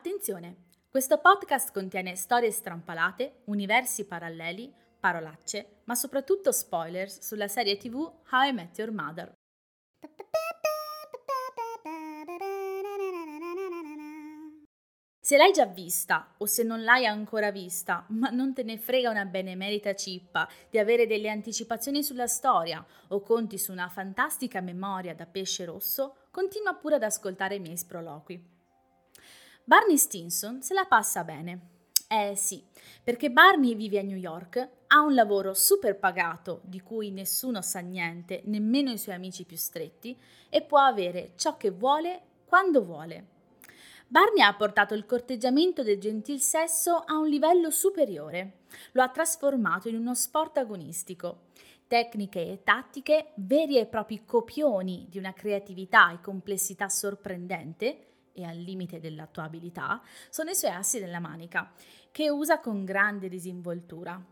Attenzione! 0.00 0.68
Questo 0.88 1.18
podcast 1.18 1.74
contiene 1.74 2.16
storie 2.16 2.50
strampalate, 2.50 3.42
universi 3.44 4.06
paralleli, 4.06 4.72
parolacce, 4.98 5.82
ma 5.84 5.94
soprattutto 5.94 6.52
spoilers 6.52 7.20
sulla 7.20 7.48
serie 7.48 7.76
TV 7.76 7.96
How 8.30 8.48
I 8.48 8.52
Met 8.54 8.78
Your 8.78 8.92
Mother. 8.92 9.30
Se 15.20 15.36
l'hai 15.36 15.52
già 15.52 15.66
vista 15.66 16.34
o 16.38 16.46
se 16.46 16.62
non 16.62 16.82
l'hai 16.82 17.04
ancora 17.04 17.50
vista, 17.50 18.06
ma 18.08 18.30
non 18.30 18.54
te 18.54 18.62
ne 18.62 18.78
frega 18.78 19.10
una 19.10 19.26
benemerita 19.26 19.94
cippa 19.94 20.48
di 20.70 20.78
avere 20.78 21.06
delle 21.06 21.28
anticipazioni 21.28 22.02
sulla 22.02 22.26
storia 22.26 22.82
o 23.08 23.20
conti 23.20 23.58
su 23.58 23.70
una 23.70 23.90
fantastica 23.90 24.62
memoria 24.62 25.14
da 25.14 25.26
pesce 25.26 25.66
rosso, 25.66 26.28
continua 26.30 26.72
pure 26.72 26.94
ad 26.94 27.02
ascoltare 27.02 27.56
i 27.56 27.60
miei 27.60 27.76
sproloqui. 27.76 28.59
Barney 29.70 29.98
Stinson 29.98 30.62
se 30.62 30.74
la 30.74 30.84
passa 30.84 31.22
bene. 31.22 31.68
Eh 32.08 32.34
sì, 32.34 32.60
perché 33.04 33.30
Barney 33.30 33.76
vive 33.76 34.00
a 34.00 34.02
New 34.02 34.16
York, 34.16 34.68
ha 34.88 34.98
un 34.98 35.14
lavoro 35.14 35.54
super 35.54 35.96
pagato 35.96 36.60
di 36.64 36.80
cui 36.80 37.12
nessuno 37.12 37.62
sa 37.62 37.78
niente, 37.78 38.42
nemmeno 38.46 38.90
i 38.90 38.98
suoi 38.98 39.14
amici 39.14 39.44
più 39.44 39.56
stretti, 39.56 40.18
e 40.48 40.62
può 40.62 40.80
avere 40.80 41.34
ciò 41.36 41.56
che 41.56 41.70
vuole 41.70 42.20
quando 42.46 42.82
vuole. 42.82 43.26
Barney 44.08 44.42
ha 44.42 44.52
portato 44.56 44.94
il 44.94 45.06
corteggiamento 45.06 45.84
del 45.84 46.00
gentil 46.00 46.40
sesso 46.40 47.04
a 47.06 47.16
un 47.16 47.28
livello 47.28 47.70
superiore. 47.70 48.62
Lo 48.90 49.02
ha 49.02 49.08
trasformato 49.08 49.88
in 49.88 49.94
uno 49.94 50.16
sport 50.16 50.58
agonistico. 50.58 51.42
Tecniche 51.86 52.40
e 52.40 52.64
tattiche, 52.64 53.34
veri 53.36 53.78
e 53.78 53.86
propri 53.86 54.24
copioni 54.24 55.06
di 55.08 55.18
una 55.18 55.32
creatività 55.32 56.12
e 56.12 56.20
complessità 56.20 56.88
sorprendente 56.88 58.06
e 58.32 58.44
al 58.44 58.56
limite 58.56 59.00
dell'attuabilità, 59.00 60.02
sono 60.28 60.50
i 60.50 60.54
suoi 60.54 60.72
assi 60.72 60.98
della 60.98 61.20
manica, 61.20 61.72
che 62.10 62.30
usa 62.30 62.60
con 62.60 62.84
grande 62.84 63.28
disinvoltura. 63.28 64.22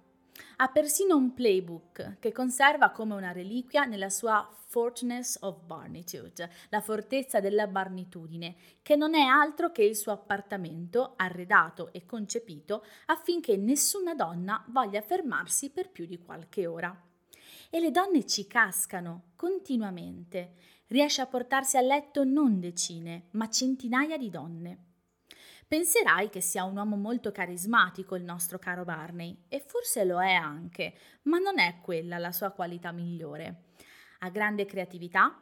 Ha 0.57 0.69
persino 0.69 1.17
un 1.17 1.35
playbook 1.35 2.19
che 2.19 2.33
conserva 2.33 2.91
come 2.91 3.15
una 3.15 3.33
reliquia 3.33 3.85
nella 3.85 4.09
sua 4.11 4.49
Fortness 4.69 5.39
of 5.41 5.63
Barnitude, 5.63 6.51
la 6.69 6.81
fortezza 6.81 7.41
della 7.41 7.67
barnitudine, 7.67 8.55
che 8.83 8.97
non 8.97 9.15
è 9.15 9.23
altro 9.23 9.73
che 9.73 9.83
il 9.83 9.97
suo 9.97 10.13
appartamento 10.13 11.15
arredato 11.17 11.91
e 11.93 12.05
concepito 12.05 12.85
affinché 13.07 13.57
nessuna 13.57 14.15
donna 14.15 14.63
voglia 14.69 15.01
fermarsi 15.01 15.71
per 15.71 15.91
più 15.91 16.07
di 16.07 16.19
qualche 16.19 16.67
ora. 16.67 16.95
E 17.71 17.81
le 17.81 17.91
donne 17.91 18.27
ci 18.27 18.47
cascano 18.47 19.31
continuamente. 19.37 20.55
Riesce 20.89 21.21
a 21.21 21.27
portarsi 21.27 21.77
a 21.77 21.83
letto 21.83 22.25
non 22.25 22.61
decine, 22.61 23.29
ma 23.33 23.49
centinaia 23.51 24.17
di 24.17 24.31
donne. 24.31 24.87
Penserai 25.69 26.31
che 26.31 26.41
sia 26.41 26.65
un 26.65 26.77
uomo 26.77 26.97
molto 26.97 27.31
carismatico 27.31 28.17
il 28.17 28.25
nostro 28.25 28.59
caro 28.59 28.85
Barney, 28.85 29.45
e 29.49 29.61
forse 29.61 30.05
lo 30.05 30.23
è 30.23 30.33
anche, 30.33 30.95
ma 31.25 31.37
non 31.37 31.59
è 31.59 31.81
quella 31.83 32.17
la 32.17 32.33
sua 32.33 32.53
qualità 32.53 32.91
migliore. 32.91 33.65
Ha 34.21 34.31
grande 34.31 34.65
creatività, 34.65 35.39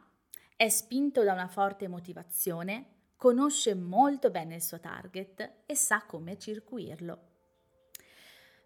è 0.57 0.67
spinto 0.67 1.23
da 1.23 1.31
una 1.31 1.47
forte 1.47 1.87
motivazione, 1.87 2.95
conosce 3.15 3.73
molto 3.73 4.29
bene 4.29 4.55
il 4.55 4.61
suo 4.61 4.81
target 4.81 5.61
e 5.65 5.75
sa 5.75 6.03
come 6.05 6.37
circuirlo. 6.37 7.36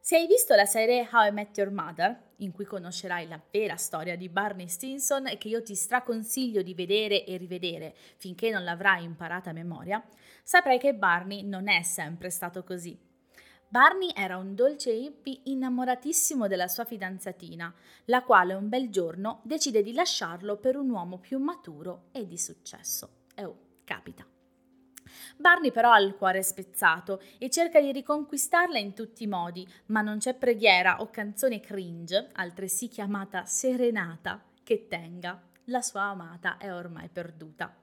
Se 0.04 0.16
hai 0.16 0.26
visto 0.26 0.56
la 0.56 0.66
serie 0.66 1.08
How 1.12 1.28
I 1.28 1.32
Met 1.32 1.56
Your 1.56 1.70
Mother, 1.70 2.20
in 2.38 2.52
cui 2.52 2.66
conoscerai 2.66 3.28
la 3.28 3.40
vera 3.52 3.76
storia 3.76 4.18
di 4.18 4.30
Barney 4.30 4.68
Stinson 4.68 5.28
e 5.28 5.38
che 5.38 5.48
io 5.48 5.62
ti 5.62 5.76
straconsiglio 5.76 6.64
di 6.64 6.74
vedere 6.74 7.24
e 7.24 7.38
rivedere 7.38 7.94
finché 8.18 8.50
non 8.50 8.64
l'avrai 8.64 9.04
imparata 9.04 9.52
a 9.52 9.54
memoria, 9.54 10.04
saprai 10.42 10.80
che 10.80 10.96
Barney 10.96 11.44
non 11.44 11.70
è 11.70 11.84
sempre 11.84 12.32
stato 12.32 12.64
così. 12.64 12.98
Barney 13.68 14.12
era 14.16 14.38
un 14.38 14.56
dolce 14.56 14.92
hippie 14.92 15.42
innamoratissimo 15.44 16.48
della 16.48 16.68
sua 16.68 16.84
fidanzatina, 16.84 17.72
la 18.06 18.24
quale 18.24 18.56
un 18.56 18.70
bel 18.70 18.90
giorno 18.90 19.42
decide 19.44 19.84
di 19.84 19.94
lasciarlo 19.94 20.58
per 20.58 20.78
un 20.78 20.90
uomo 20.90 21.20
più 21.20 21.38
maturo 21.38 22.08
e 22.12 22.26
di 22.26 22.40
successo. 22.40 23.28
E 23.36 23.46
oh, 23.46 23.58
capita. 23.84 24.31
Barney 25.42 25.72
però 25.72 25.92
ha 25.92 26.00
il 26.00 26.16
cuore 26.16 26.44
spezzato 26.44 27.22
e 27.38 27.50
cerca 27.50 27.82
di 27.82 27.92
riconquistarla 27.92 28.78
in 28.78 28.94
tutti 28.94 29.24
i 29.24 29.28
modi, 29.28 29.68
ma 29.88 30.02
non 30.02 30.20
c'è 30.20 30.36
preghiera 30.36 31.02
o 31.02 31.10
canzone 31.10 31.60
cringe, 31.60 32.30
altresì 32.34 32.88
chiamata 32.88 33.44
serenata, 33.46 34.42
che 34.64 34.88
tenga. 34.88 35.42
La 35.66 35.82
sua 35.82 36.04
amata 36.04 36.58
è 36.58 36.72
ormai 36.72 37.10
perduta. 37.10 37.81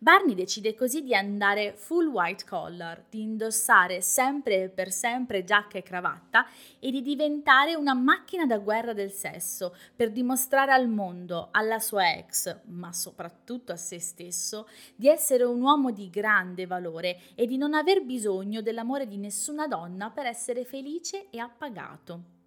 Barney 0.00 0.36
decide 0.36 0.76
così 0.76 1.02
di 1.02 1.12
andare 1.12 1.74
full 1.76 2.06
white 2.06 2.44
collar, 2.44 3.04
di 3.10 3.20
indossare 3.20 4.00
sempre 4.00 4.62
e 4.62 4.68
per 4.68 4.92
sempre 4.92 5.42
giacca 5.42 5.76
e 5.76 5.82
cravatta 5.82 6.46
e 6.78 6.92
di 6.92 7.02
diventare 7.02 7.74
una 7.74 7.94
macchina 7.94 8.46
da 8.46 8.58
guerra 8.58 8.92
del 8.92 9.10
sesso 9.10 9.74
per 9.96 10.12
dimostrare 10.12 10.70
al 10.70 10.88
mondo, 10.88 11.48
alla 11.50 11.80
sua 11.80 12.14
ex, 12.14 12.60
ma 12.66 12.92
soprattutto 12.92 13.72
a 13.72 13.76
se 13.76 13.98
stesso, 13.98 14.68
di 14.94 15.08
essere 15.08 15.42
un 15.42 15.60
uomo 15.60 15.90
di 15.90 16.08
grande 16.10 16.66
valore 16.66 17.18
e 17.34 17.46
di 17.46 17.56
non 17.56 17.74
aver 17.74 18.04
bisogno 18.04 18.62
dell'amore 18.62 19.08
di 19.08 19.16
nessuna 19.16 19.66
donna 19.66 20.10
per 20.10 20.26
essere 20.26 20.64
felice 20.64 21.28
e 21.28 21.40
appagato. 21.40 22.37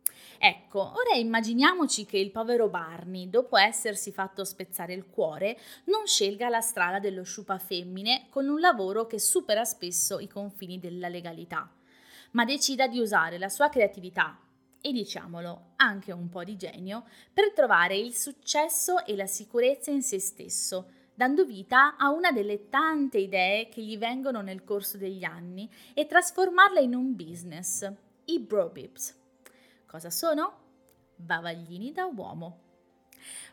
Ecco, 0.44 0.94
ora 0.96 1.14
immaginiamoci 1.16 2.08
che 2.08 2.18
il 2.18 2.32
povero 2.32 2.68
Barney, 2.68 3.30
dopo 3.30 3.58
essersi 3.58 4.12
fatto 4.12 4.44
spezzare 4.44 4.92
il 4.92 5.06
cuore, 5.08 5.56
non 5.84 6.08
scelga 6.08 6.50
la 6.50 6.62
strada 6.62 6.98
dello 6.98 7.22
sciupa 7.22 7.60
femmine 7.60 8.26
con 8.28 8.48
un 8.48 8.60
lavoro 8.60 9.06
che 9.06 9.20
supera 9.20 9.64
spesso 9.66 10.18
i 10.18 10.28
confini 10.28 10.80
della 10.80 11.10
legalità, 11.10 11.72
ma 12.32 12.44
decida 12.44 12.88
di 12.88 12.98
usare 12.98 13.38
la 13.38 13.50
sua 13.50 13.70
creatività 13.70 14.36
e 14.82 14.92
diciamolo 14.92 15.74
anche 15.76 16.12
un 16.12 16.28
po' 16.28 16.44
di 16.44 16.58
genio 16.58 17.04
per 17.32 17.54
trovare 17.54 17.96
il 17.96 18.16
successo 18.16 19.06
e 19.06 19.16
la 19.16 19.28
sicurezza 19.28 19.92
in 19.92 20.02
se 20.02 20.18
stesso, 20.18 20.90
dando 21.14 21.46
vita 21.46 21.98
a 21.98 22.10
una 22.10 22.32
delle 22.32 22.68
tante 22.68 23.20
idee 23.20 23.70
che 23.70 23.84
gli 23.84 23.96
vengono 23.96 24.42
nel 24.42 24.64
corso 24.64 24.98
degli 24.98 25.24
anni 25.24 25.70
e 25.94 26.08
trasformarla 26.08 26.80
in 26.80 26.96
un 26.96 27.16
business, 27.16 27.88
i 28.26 28.40
Brobibs. 28.40 29.20
Cosa 29.92 30.10
sono? 30.10 30.54
Bavaglini 31.18 31.92
da 31.92 32.06
uomo. 32.06 32.60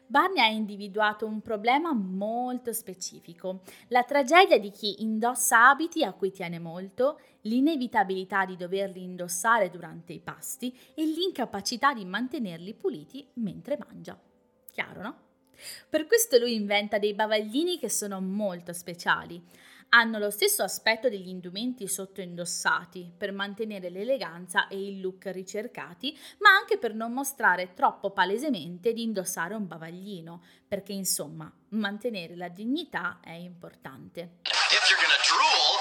Barney 0.06 0.41
ha 0.41 0.47
individuato 0.47 1.26
un 1.26 1.41
problema 1.41 1.93
molto 1.93 2.72
specifico, 2.72 3.62
la 3.88 4.04
tragedia 4.04 4.56
di 4.60 4.71
chi 4.71 5.03
indossa 5.03 5.69
abiti 5.69 6.04
a 6.04 6.12
cui 6.12 6.31
tiene 6.31 6.60
molto, 6.60 7.19
l'inevitabilità 7.41 8.44
di 8.44 8.56
doverli 8.56 9.03
indossare 9.03 9.69
durante 9.69 10.12
i 10.12 10.21
pasti 10.21 10.72
e 10.94 11.04
l'incapacità 11.04 11.93
di 11.93 12.04
mantenerli 12.04 12.72
puliti 12.72 13.27
mentre 13.34 13.77
mangia. 13.77 14.16
Chiaro, 14.71 15.03
no? 15.03 15.16
Per 15.88 16.06
questo 16.06 16.38
lui 16.38 16.54
inventa 16.54 17.00
dei 17.00 17.15
bavaglini 17.15 17.81
che 17.81 17.91
sono 17.91 18.21
molto 18.21 18.72
speciali 18.72 19.43
hanno 19.91 20.19
lo 20.19 20.31
stesso 20.31 20.62
aspetto 20.62 21.09
degli 21.09 21.28
indumenti 21.28 21.88
sottoindossati 21.88 23.12
per 23.16 23.32
mantenere 23.32 23.88
l'eleganza 23.91 24.69
e 24.69 24.87
il 24.87 25.00
look 25.00 25.26
ricercati, 25.26 26.19
ma 26.38 26.50
anche 26.50 26.78
per 26.78 26.94
non 26.94 27.12
mostrare 27.12 27.72
troppo 27.75 28.10
palesemente 28.10 28.93
di 28.93 29.03
indossare 29.03 29.54
un 29.54 29.66
bavaglino, 29.66 30.43
perché 30.66 30.93
insomma 30.93 31.50
mantenere 31.71 32.37
la 32.37 32.48
dignità 32.48 33.21
è 33.22 33.32
importante. 33.32 34.41
Drool, 35.28 35.78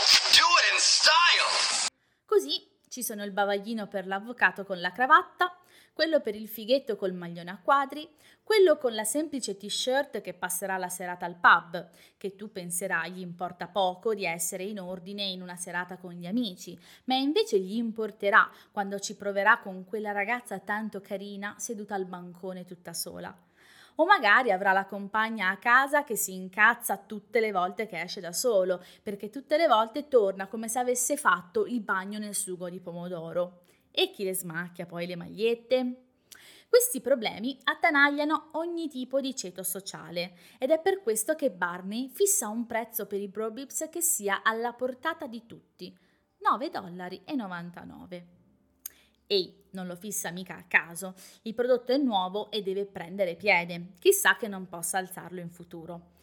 Così 2.25 2.67
ci 2.89 3.03
sono 3.03 3.23
il 3.23 3.31
bavaglino 3.31 3.87
per 3.87 4.07
l'avvocato 4.07 4.63
con 4.63 4.79
la 4.79 4.91
cravatta, 4.91 5.55
quello 5.97 6.21
per 6.21 6.35
il 6.35 6.47
fighetto 6.47 6.95
col 6.95 7.13
maglione 7.13 7.49
a 7.49 7.59
quadri, 7.59 8.07
quello 8.43 8.77
con 8.77 8.93
la 8.93 9.03
semplice 9.03 9.57
t-shirt 9.57 10.21
che 10.21 10.35
passerà 10.35 10.77
la 10.77 10.89
serata 10.89 11.25
al 11.25 11.39
pub, 11.39 11.89
che 12.17 12.35
tu 12.35 12.51
penserai 12.51 13.13
gli 13.13 13.19
importa 13.19 13.65
poco 13.65 14.13
di 14.13 14.23
essere 14.23 14.63
in 14.63 14.79
ordine 14.79 15.23
in 15.23 15.41
una 15.41 15.55
serata 15.55 15.97
con 15.97 16.11
gli 16.11 16.27
amici, 16.27 16.79
ma 17.05 17.15
invece 17.15 17.57
gli 17.57 17.77
importerà 17.77 18.47
quando 18.69 18.99
ci 18.99 19.15
proverà 19.15 19.57
con 19.57 19.85
quella 19.85 20.11
ragazza 20.11 20.59
tanto 20.59 21.01
carina 21.01 21.55
seduta 21.57 21.95
al 21.95 22.05
bancone 22.05 22.63
tutta 22.63 22.93
sola. 22.93 23.35
O 23.95 24.05
magari 24.05 24.51
avrà 24.51 24.73
la 24.73 24.85
compagna 24.85 25.49
a 25.49 25.57
casa 25.57 26.03
che 26.03 26.15
si 26.15 26.35
incazza 26.35 26.97
tutte 26.97 27.39
le 27.39 27.51
volte 27.51 27.87
che 27.87 27.99
esce 27.99 28.21
da 28.21 28.33
solo, 28.33 28.83
perché 29.01 29.31
tutte 29.31 29.57
le 29.57 29.65
volte 29.65 30.07
torna 30.07 30.45
come 30.45 30.67
se 30.67 30.77
avesse 30.77 31.17
fatto 31.17 31.65
il 31.65 31.81
bagno 31.81 32.19
nel 32.19 32.35
sugo 32.35 32.69
di 32.69 32.79
pomodoro. 32.79 33.61
E 33.99 34.11
chi 34.11 34.23
le 34.23 34.35
smacchia 34.35 34.85
poi 34.85 35.07
le 35.07 35.15
magliette? 35.15 36.03
Questi 36.69 37.01
problemi 37.01 37.57
attanagliano 37.63 38.49
ogni 38.51 38.87
tipo 38.89 39.19
di 39.19 39.35
ceto 39.35 39.63
sociale 39.63 40.37
ed 40.59 40.69
è 40.69 40.79
per 40.79 41.01
questo 41.01 41.33
che 41.33 41.49
Barney 41.49 42.07
fissa 42.07 42.47
un 42.47 42.67
prezzo 42.67 43.07
per 43.07 43.19
i 43.19 43.27
Brobibs 43.27 43.87
che 43.89 44.01
sia 44.01 44.43
alla 44.43 44.73
portata 44.73 45.25
di 45.25 45.47
tutti, 45.47 45.97
9,99 46.47 46.69
dollari. 46.69 47.23
Ehi, 49.25 49.63
non 49.71 49.87
lo 49.87 49.95
fissa 49.95 50.29
mica 50.29 50.57
a 50.57 50.65
caso, 50.67 51.15
il 51.41 51.55
prodotto 51.55 51.91
è 51.91 51.97
nuovo 51.97 52.51
e 52.51 52.61
deve 52.61 52.85
prendere 52.85 53.35
piede, 53.35 53.93
chissà 53.97 54.35
che 54.35 54.47
non 54.47 54.67
possa 54.67 54.99
alzarlo 54.99 55.39
in 55.39 55.49
futuro. 55.49 56.16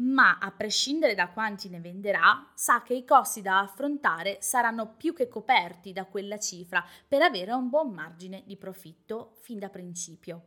Ma 0.00 0.38
a 0.38 0.50
prescindere 0.50 1.14
da 1.14 1.28
quanti 1.28 1.68
ne 1.68 1.80
venderà, 1.80 2.50
sa 2.54 2.82
che 2.82 2.94
i 2.94 3.04
costi 3.04 3.42
da 3.42 3.60
affrontare 3.60 4.38
saranno 4.40 4.94
più 4.96 5.12
che 5.14 5.28
coperti 5.28 5.92
da 5.92 6.04
quella 6.04 6.38
cifra 6.38 6.84
per 7.06 7.22
avere 7.22 7.52
un 7.52 7.68
buon 7.68 7.92
margine 7.92 8.42
di 8.46 8.56
profitto 8.56 9.36
fin 9.40 9.58
da 9.58 9.68
principio. 9.68 10.46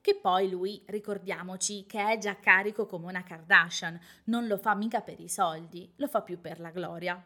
Che 0.00 0.16
poi 0.16 0.50
lui, 0.50 0.82
ricordiamoci, 0.86 1.86
che 1.86 2.12
è 2.12 2.18
già 2.18 2.38
carico 2.38 2.84
come 2.84 3.06
una 3.06 3.22
Kardashian, 3.22 3.98
non 4.24 4.46
lo 4.46 4.58
fa 4.58 4.74
mica 4.74 5.00
per 5.00 5.18
i 5.18 5.28
soldi, 5.28 5.90
lo 5.96 6.08
fa 6.08 6.20
più 6.20 6.40
per 6.40 6.60
la 6.60 6.70
gloria. 6.70 7.24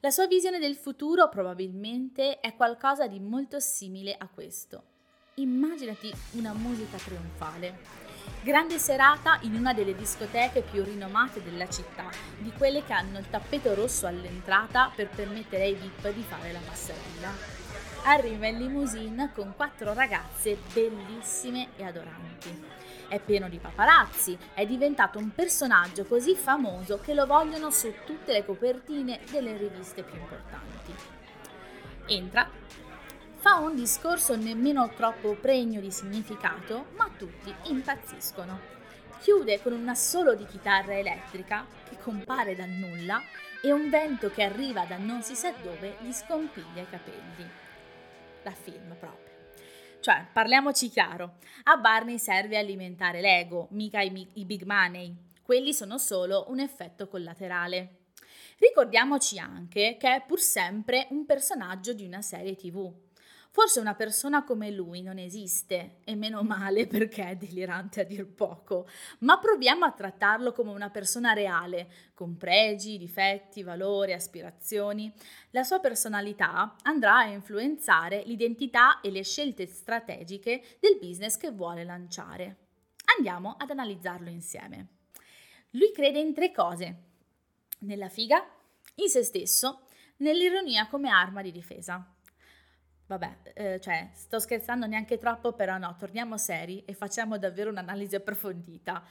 La 0.00 0.10
sua 0.10 0.26
visione 0.26 0.58
del 0.58 0.76
futuro 0.76 1.28
probabilmente 1.28 2.40
è 2.40 2.56
qualcosa 2.56 3.06
di 3.06 3.20
molto 3.20 3.60
simile 3.60 4.14
a 4.16 4.26
questo. 4.28 4.84
Immaginati 5.34 6.10
una 6.32 6.54
musica 6.54 6.96
trionfale. 6.96 8.09
Grande 8.42 8.78
serata 8.78 9.38
in 9.42 9.54
una 9.54 9.74
delle 9.74 9.94
discoteche 9.94 10.62
più 10.62 10.82
rinomate 10.82 11.42
della 11.42 11.68
città, 11.68 12.08
di 12.38 12.52
quelle 12.56 12.84
che 12.84 12.92
hanno 12.92 13.18
il 13.18 13.28
tappeto 13.28 13.74
rosso 13.74 14.06
all'entrata 14.06 14.90
per 14.94 15.08
permettere 15.08 15.64
ai 15.64 15.74
VIP 15.74 16.12
di 16.14 16.22
fare 16.22 16.52
la 16.52 16.60
passerella 16.66 17.60
arriva 18.04 18.46
in 18.46 18.58
limousine 18.58 19.30
con 19.34 19.52
quattro 19.54 19.92
ragazze 19.92 20.58
bellissime 20.72 21.68
e 21.76 21.84
adoranti. 21.84 22.68
È 23.08 23.18
pieno 23.18 23.48
di 23.48 23.58
paparazzi, 23.58 24.38
è 24.54 24.64
diventato 24.66 25.18
un 25.18 25.34
personaggio 25.34 26.04
così 26.04 26.34
famoso 26.34 27.00
che 27.00 27.12
lo 27.12 27.26
vogliono 27.26 27.70
su 27.70 27.92
tutte 28.06 28.32
le 28.32 28.44
copertine 28.44 29.20
delle 29.30 29.56
riviste 29.56 30.02
più 30.02 30.18
importanti. 30.18 30.94
Entra, 32.06 32.48
fa 33.40 33.54
un 33.56 33.74
discorso 33.74 34.36
nemmeno 34.36 34.90
troppo 34.90 35.34
pregno 35.34 35.80
di 35.80 35.90
significato, 35.90 36.88
ma 36.96 37.10
tutti 37.16 37.52
impazziscono. 37.70 38.78
Chiude 39.20 39.62
con 39.62 39.72
un 39.72 39.88
assolo 39.88 40.34
di 40.34 40.44
chitarra 40.44 40.98
elettrica 40.98 41.66
che 41.88 41.96
compare 41.98 42.54
dal 42.54 42.68
nulla 42.68 43.22
e 43.62 43.72
un 43.72 43.88
vento 43.88 44.30
che 44.30 44.42
arriva 44.42 44.84
da 44.84 44.98
non 44.98 45.22
si 45.22 45.34
sa 45.34 45.52
dove 45.62 45.96
gli 46.00 46.12
scompiglia 46.12 46.82
i 46.82 46.88
capelli 46.90 47.48
da 48.42 48.50
film 48.50 48.94
proprio. 48.98 49.28
Cioè, 50.00 50.26
parliamoci 50.30 50.90
chiaro, 50.90 51.36
a 51.64 51.76
Barney 51.76 52.18
serve 52.18 52.58
alimentare 52.58 53.22
l'ego, 53.22 53.68
mica 53.70 54.02
i, 54.02 54.28
i 54.34 54.44
big 54.44 54.64
money. 54.64 55.14
Quelli 55.42 55.72
sono 55.72 55.96
solo 55.96 56.44
un 56.48 56.60
effetto 56.60 57.08
collaterale. 57.08 58.00
Ricordiamoci 58.58 59.38
anche 59.38 59.96
che 59.98 60.14
è 60.14 60.24
pur 60.26 60.40
sempre 60.40 61.06
un 61.10 61.24
personaggio 61.24 61.94
di 61.94 62.04
una 62.04 62.20
serie 62.20 62.54
tv. 62.54 63.08
Forse 63.52 63.80
una 63.80 63.96
persona 63.96 64.44
come 64.44 64.70
lui 64.70 65.02
non 65.02 65.18
esiste, 65.18 65.96
e 66.04 66.14
meno 66.14 66.42
male 66.44 66.86
perché 66.86 67.30
è 67.30 67.36
delirante 67.36 68.00
a 68.00 68.04
dir 68.04 68.26
poco, 68.26 68.88
ma 69.20 69.38
proviamo 69.38 69.84
a 69.84 69.90
trattarlo 69.90 70.52
come 70.52 70.70
una 70.70 70.88
persona 70.88 71.32
reale, 71.32 71.90
con 72.14 72.36
pregi, 72.36 72.96
difetti, 72.96 73.64
valori, 73.64 74.12
aspirazioni. 74.12 75.12
La 75.50 75.64
sua 75.64 75.80
personalità 75.80 76.76
andrà 76.82 77.18
a 77.18 77.26
influenzare 77.26 78.22
l'identità 78.24 79.00
e 79.00 79.10
le 79.10 79.24
scelte 79.24 79.66
strategiche 79.66 80.76
del 80.78 80.98
business 81.00 81.36
che 81.36 81.50
vuole 81.50 81.82
lanciare. 81.82 82.56
Andiamo 83.16 83.56
ad 83.58 83.70
analizzarlo 83.70 84.28
insieme. 84.28 84.86
Lui 85.70 85.90
crede 85.92 86.20
in 86.20 86.32
tre 86.32 86.52
cose. 86.52 86.96
Nella 87.80 88.08
figa, 88.08 88.48
in 88.96 89.08
se 89.08 89.24
stesso, 89.24 89.86
nell'ironia 90.18 90.86
come 90.86 91.08
arma 91.08 91.42
di 91.42 91.50
difesa. 91.50 92.14
Vabbè, 93.10 93.36
eh, 93.54 93.80
cioè, 93.80 94.08
sto 94.12 94.38
scherzando 94.38 94.86
neanche 94.86 95.18
troppo, 95.18 95.52
però 95.52 95.78
no, 95.78 95.96
torniamo 95.98 96.38
seri 96.38 96.84
e 96.84 96.94
facciamo 96.94 97.38
davvero 97.38 97.68
un'analisi 97.70 98.14
approfondita. 98.14 99.02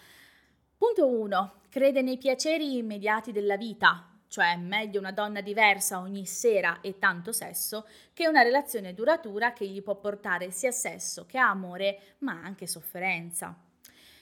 Punto 0.78 1.06
1. 1.06 1.54
Crede 1.68 2.02
nei 2.02 2.18
piaceri 2.18 2.78
immediati 2.78 3.34
della 3.34 3.58
vita, 3.58 4.10
cioè 4.30 4.56
meglio 4.56 5.00
una 5.00 5.12
donna 5.12 5.42
diversa 5.42 6.00
ogni 6.00 6.26
sera 6.26 6.80
e 6.80 6.98
tanto 6.98 7.34
sesso 7.34 7.86
che 8.14 8.30
una 8.30 8.42
relazione 8.42 8.94
duratura 8.94 9.52
che 9.52 9.68
gli 9.68 9.84
può 9.84 9.96
portare 10.00 10.50
sia 10.52 10.72
sesso 10.72 11.26
che 11.26 11.38
amore, 11.38 12.16
ma 12.20 12.40
anche 12.42 12.68
sofferenza. 12.68 13.54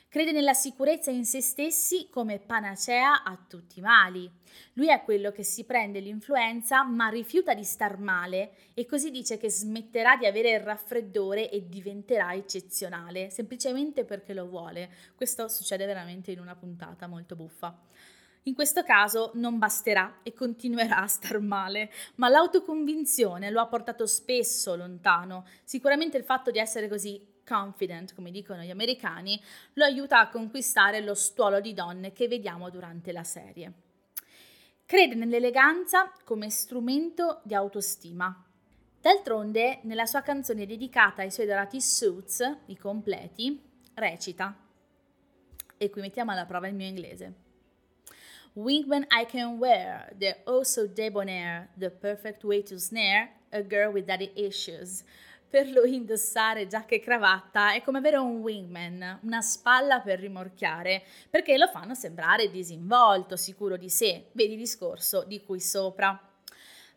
Crede 0.09 0.31
nella 0.31 0.53
sicurezza 0.53 1.11
in 1.11 1.25
se 1.25 1.41
stessi 1.41 2.07
come 2.09 2.39
panacea 2.39 3.23
a 3.23 3.37
tutti 3.45 3.79
i 3.79 3.81
mali. 3.81 4.31
Lui 4.73 4.89
è 4.89 5.03
quello 5.03 5.33
che 5.33 5.43
si 5.43 5.65
prende 5.65 5.99
l'influenza 5.99 6.85
ma 6.85 7.09
rifiuta 7.09 7.53
di 7.53 7.65
star 7.65 7.99
male 7.99 8.51
e 8.73 8.85
così 8.85 9.11
dice 9.11 9.37
che 9.37 9.49
smetterà 9.49 10.15
di 10.15 10.25
avere 10.25 10.51
il 10.51 10.61
raffreddore 10.61 11.49
e 11.51 11.67
diventerà 11.67 12.33
eccezionale, 12.33 13.29
semplicemente 13.31 14.05
perché 14.05 14.33
lo 14.33 14.47
vuole. 14.47 14.89
Questo 15.13 15.49
succede 15.49 15.85
veramente 15.85 16.31
in 16.31 16.39
una 16.39 16.55
puntata 16.55 17.05
molto 17.07 17.35
buffa. 17.35 17.77
In 18.43 18.55
questo 18.55 18.83
caso 18.83 19.31
non 19.33 19.57
basterà 19.57 20.19
e 20.23 20.33
continuerà 20.33 20.99
a 20.99 21.07
star 21.07 21.41
male, 21.41 21.91
ma 22.15 22.29
l'autoconvinzione 22.29 23.49
lo 23.49 23.59
ha 23.59 23.67
portato 23.67 24.05
spesso 24.05 24.73
lontano. 24.77 25.45
Sicuramente 25.65 26.15
il 26.15 26.23
fatto 26.23 26.49
di 26.49 26.59
essere 26.59 26.87
così 26.87 27.35
confident, 27.47 28.13
come 28.13 28.29
dicono 28.29 28.61
gli 28.61 28.69
americani, 28.69 29.41
lo 29.73 29.85
aiuta 29.85 30.19
a 30.19 30.27
conquistare 30.27 30.99
lo 31.01 31.13
stuolo 31.13 31.61
di 31.61 31.73
donne 31.73 32.11
che 32.11 32.27
vediamo 32.27 32.69
durante 32.69 33.13
la 33.13 33.23
serie. 33.23 33.71
Crede 34.85 35.15
nell'eleganza 35.15 36.11
come 36.25 36.49
strumento 36.49 37.39
di 37.43 37.53
autostima. 37.53 38.43
D'altronde, 38.99 39.79
nella 39.83 40.05
sua 40.05 40.21
canzone 40.21 40.65
dedicata 40.65 41.21
ai 41.21 41.31
suoi 41.31 41.45
dorati 41.45 41.79
suits, 41.79 42.57
i 42.65 42.77
completi, 42.77 43.61
recita, 43.93 44.55
e 45.77 45.89
qui 45.89 46.01
mettiamo 46.01 46.31
alla 46.31 46.45
prova 46.45 46.67
il 46.67 46.75
mio 46.75 46.87
inglese. 46.87 47.45
Wingman 48.53 49.05
I 49.11 49.25
can 49.25 49.57
wear, 49.57 50.13
they're 50.17 50.41
oh 50.45 50.63
so 50.63 50.87
debonair, 50.87 51.69
the 51.77 51.91
perfect 51.91 52.43
way 52.43 52.63
to 52.63 52.77
snare 52.77 53.29
a 53.51 53.61
girl 53.61 53.93
with 53.93 54.05
daddy 54.05 54.31
issues 54.35 55.03
per 55.49 55.67
lui 55.67 55.95
indossare 55.95 56.67
giacca 56.67 56.95
e 56.95 56.99
cravatta 56.99 57.73
è 57.73 57.81
come 57.81 57.99
avere 57.99 58.17
un 58.17 58.39
wingman, 58.39 59.19
una 59.23 59.41
spalla 59.41 60.01
per 60.01 60.19
rimorchiare, 60.19 61.03
perché 61.29 61.57
lo 61.57 61.67
fanno 61.67 61.93
sembrare 61.93 62.51
disinvolto, 62.51 63.37
sicuro 63.37 63.77
di 63.77 63.89
sé, 63.89 64.27
vedi 64.33 64.53
il 64.53 64.59
discorso 64.59 65.23
di 65.23 65.41
cui 65.43 65.61
sopra. 65.61 66.19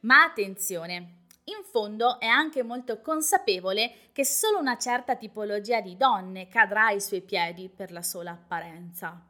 Ma 0.00 0.24
attenzione, 0.24 1.18
in 1.44 1.62
fondo 1.64 2.18
è 2.18 2.26
anche 2.26 2.62
molto 2.62 3.00
consapevole 3.00 3.92
che 4.12 4.24
solo 4.24 4.58
una 4.58 4.76
certa 4.78 5.14
tipologia 5.16 5.80
di 5.80 5.96
donne 5.96 6.48
cadrà 6.48 6.86
ai 6.86 7.00
suoi 7.00 7.22
piedi 7.22 7.68
per 7.68 7.92
la 7.92 8.02
sola 8.02 8.32
apparenza. 8.32 9.26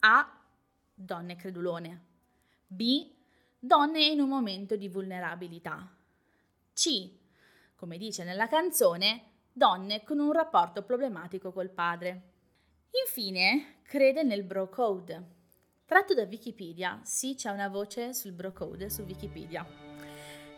A. 0.00 0.40
Donne 0.94 1.36
credulone. 1.36 2.04
B. 2.66 3.10
Donne 3.58 4.04
in 4.04 4.20
un 4.20 4.28
momento 4.28 4.76
di 4.76 4.88
vulnerabilità. 4.88 5.90
C 6.72 7.16
come 7.78 7.96
dice 7.96 8.24
nella 8.24 8.48
canzone, 8.48 9.22
donne 9.52 10.02
con 10.02 10.18
un 10.18 10.32
rapporto 10.32 10.82
problematico 10.82 11.52
col 11.52 11.70
padre. 11.70 12.32
Infine, 13.04 13.76
crede 13.84 14.24
nel 14.24 14.42
bro 14.42 14.68
code. 14.68 15.36
Tratto 15.86 16.12
da 16.12 16.24
Wikipedia, 16.24 17.00
sì 17.04 17.36
c'è 17.36 17.50
una 17.50 17.68
voce 17.68 18.14
sul 18.14 18.32
bro 18.32 18.52
code 18.52 18.90
su 18.90 19.02
Wikipedia. 19.02 19.64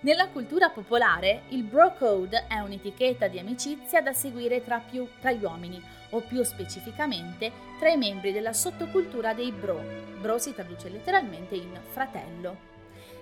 Nella 0.00 0.28
cultura 0.30 0.70
popolare, 0.70 1.42
il 1.50 1.62
bro 1.62 1.92
code 1.92 2.46
è 2.46 2.58
un'etichetta 2.60 3.28
di 3.28 3.38
amicizia 3.38 4.00
da 4.00 4.14
seguire 4.14 4.64
tra, 4.64 4.78
più, 4.78 5.06
tra 5.20 5.30
gli 5.30 5.44
uomini, 5.44 5.78
o 6.12 6.22
più 6.22 6.42
specificamente 6.42 7.52
tra 7.78 7.90
i 7.90 7.98
membri 7.98 8.32
della 8.32 8.54
sottocultura 8.54 9.34
dei 9.34 9.52
bro. 9.52 9.78
Bro 10.22 10.38
si 10.38 10.54
traduce 10.54 10.88
letteralmente 10.88 11.54
in 11.54 11.78
fratello. 11.90 12.68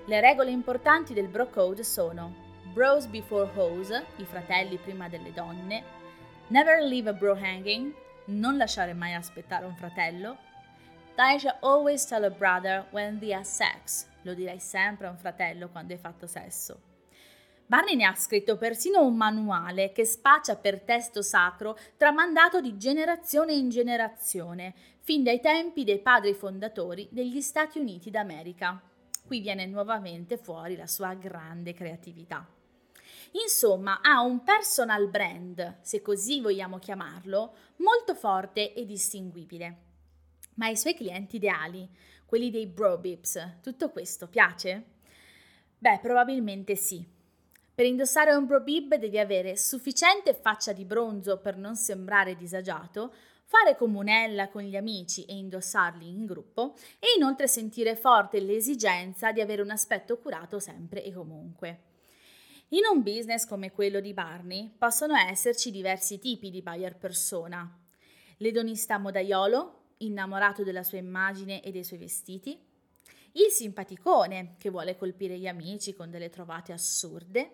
Le 0.07 0.21
regole 0.21 0.53
importanti 0.53 1.15
del 1.15 1.27
bro 1.27 1.51
code 1.51 1.83
sono 1.83 2.47
Bros 2.73 3.07
Before 3.07 3.51
Hoes, 3.55 3.91
i 4.17 4.25
fratelli 4.25 4.77
prima 4.77 5.09
delle 5.09 5.33
donne, 5.33 5.83
Never 6.49 6.83
Leave 6.83 7.11
a 7.11 7.13
Bro 7.13 7.35
Hanging, 7.35 7.93
non 8.27 8.57
lasciare 8.57 8.93
mai 8.93 9.15
aspettare 9.15 9.65
un 9.65 9.75
fratello, 9.75 10.37
shall 11.17 11.57
always 11.61 12.05
tell 12.05 12.25
a 12.25 12.31
brother 12.31 12.87
when 12.91 13.19
they 13.19 13.33
have 13.33 13.45
sex, 13.45 14.07
lo 14.23 14.35
direi 14.35 14.61
sempre 14.61 15.07
a 15.07 15.11
un 15.11 15.17
fratello 15.17 15.71
quando 15.71 15.95
hai 15.95 15.99
fatto 15.99 16.27
sesso. 16.27 16.81
Barney 17.67 17.97
ne 17.97 18.05
ha 18.05 18.15
scritto 18.15 18.57
persino 18.57 19.05
un 19.05 19.17
manuale 19.17 19.91
che 19.93 20.05
spaccia 20.05 20.57
per 20.57 20.81
testo 20.83 21.23
sacro 21.23 21.77
tramandato 21.97 22.61
di 22.61 22.77
generazione 22.77 23.55
in 23.55 23.71
generazione, 23.71 24.75
fin 25.01 25.23
dai 25.23 25.41
tempi 25.41 25.85
dei 25.85 26.01
padri 26.01 26.35
fondatori 26.35 27.09
degli 27.11 27.41
Stati 27.41 27.79
Uniti 27.79 28.11
d'America. 28.11 28.81
Qui 29.27 29.41
viene 29.41 29.67
nuovamente 29.67 30.37
fuori 30.37 30.77
la 30.77 30.87
sua 30.87 31.15
grande 31.15 31.75
creatività. 31.75 32.47
Insomma, 33.33 34.01
ha 34.01 34.21
un 34.21 34.43
personal 34.43 35.09
brand, 35.09 35.79
se 35.83 36.01
così 36.01 36.41
vogliamo 36.41 36.79
chiamarlo, 36.79 37.55
molto 37.77 38.15
forte 38.15 38.73
e 38.73 38.85
distinguibile. 38.85 39.77
Ma 40.55 40.67
ai 40.67 40.77
suoi 40.77 40.95
clienti 40.95 41.37
ideali, 41.37 41.89
quelli 42.27 42.51
dei 42.51 42.67
bro 42.67 42.99
bips, 42.99 43.59
tutto 43.63 43.91
questo 43.91 44.29
piace? 44.29 44.85
Beh, 45.79 45.99
probabilmente 46.03 46.75
sì. 46.75 47.07
Per 47.75 47.87
indossare 47.87 48.35
un 48.35 48.45
bro 48.45 48.61
bib 48.61 48.97
devi 48.97 49.19
avere 49.19 49.57
sufficiente 49.57 50.35
faccia 50.35 50.73
di 50.73 50.85
bronzo 50.85 51.39
per 51.39 51.57
non 51.57 51.77
sembrare 51.77 52.35
disagiato, 52.35 53.15
fare 53.45 53.77
comunella 53.77 54.49
con 54.49 54.63
gli 54.63 54.77
amici 54.77 55.25
e 55.25 55.35
indossarli 55.35 56.09
in 56.09 56.27
gruppo 56.27 56.75
e 56.99 57.07
inoltre 57.17 57.47
sentire 57.47 57.95
forte 57.95 58.41
l'esigenza 58.41 59.33
di 59.33 59.41
avere 59.41 59.63
un 59.63 59.71
aspetto 59.71 60.19
curato 60.19 60.59
sempre 60.59 61.05
e 61.05 61.13
comunque. 61.13 61.88
In 62.73 62.83
un 62.93 63.03
business 63.03 63.47
come 63.47 63.73
quello 63.73 63.99
di 63.99 64.13
Barney 64.13 64.71
possono 64.77 65.17
esserci 65.17 65.71
diversi 65.71 66.19
tipi 66.19 66.51
di 66.51 66.61
buyer 66.61 66.99
persona. 66.99 67.67
L'edonista 68.37 68.99
modaiolo, 68.99 69.95
innamorato 69.99 70.63
della 70.65 70.83
sua 70.83 70.99
immagine 70.99 71.63
e 71.63 71.71
dei 71.71 71.83
suoi 71.83 71.99
vestiti, 71.99 72.61
il 73.33 73.51
simpaticone 73.51 74.57
che 74.59 74.69
vuole 74.69 74.99
colpire 74.99 75.39
gli 75.39 75.47
amici 75.47 75.95
con 75.95 76.11
delle 76.11 76.29
trovate 76.29 76.75
assurde, 76.75 77.53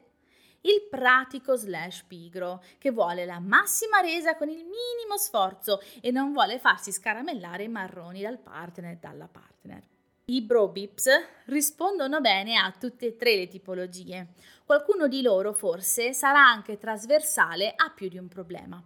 il 0.63 0.89
pratico 0.91 1.55
slash 1.55 2.03
pigro, 2.09 2.61
che 2.79 2.91
vuole 2.91 3.25
la 3.25 3.39
massima 3.39 4.01
resa 4.01 4.35
con 4.35 4.49
il 4.49 4.65
minimo 4.65 5.17
sforzo 5.17 5.81
e 6.01 6.11
non 6.11 6.33
vuole 6.33 6.59
farsi 6.59 6.91
scaramellare 6.91 7.63
i 7.63 7.69
marroni 7.69 8.21
dal 8.21 8.41
partner 8.41 8.95
e 8.95 8.99
dalla 9.01 9.29
partner. 9.29 9.93
I 10.27 10.41
bro 10.41 10.69
bips 10.69 11.07
rispondono 11.47 12.23
bene 12.23 12.57
a 12.57 12.73
tutte 12.73 13.09
e 13.09 13.17
tre 13.17 13.37
le 13.37 13.47
tipologie. 13.47 14.29
Qualcuno 14.67 15.09
di 15.09 15.21
loro 15.21 15.53
forse 15.53 16.15
sarà 16.15 16.41
anche 16.41 16.79
trasversale 16.79 17.75
a 17.77 17.91
più 17.91 18.09
di 18.09 18.17
un 18.17 18.29
problema. 18.29 18.83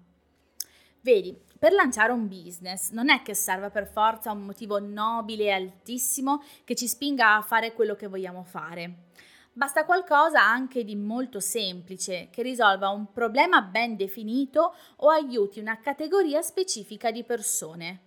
Vedi, 1.02 1.40
per 1.56 1.72
lanciare 1.72 2.10
un 2.10 2.26
business 2.26 2.90
non 2.90 3.08
è 3.08 3.22
che 3.22 3.32
serva 3.32 3.70
per 3.70 3.86
forza 3.86 4.32
un 4.32 4.42
motivo 4.42 4.80
nobile 4.80 5.44
e 5.44 5.50
altissimo 5.52 6.42
che 6.64 6.74
ci 6.74 6.88
spinga 6.88 7.36
a 7.36 7.42
fare 7.42 7.74
quello 7.74 7.94
che 7.94 8.08
vogliamo 8.08 8.42
fare. 8.42 9.06
Basta 9.52 9.84
qualcosa 9.84 10.42
anche 10.42 10.82
di 10.82 10.96
molto 10.96 11.38
semplice, 11.38 12.28
che 12.32 12.42
risolva 12.42 12.88
un 12.88 13.12
problema 13.12 13.62
ben 13.62 13.94
definito 13.94 14.74
o 14.96 15.10
aiuti 15.10 15.60
una 15.60 15.78
categoria 15.78 16.42
specifica 16.42 17.12
di 17.12 17.22
persone. 17.22 18.00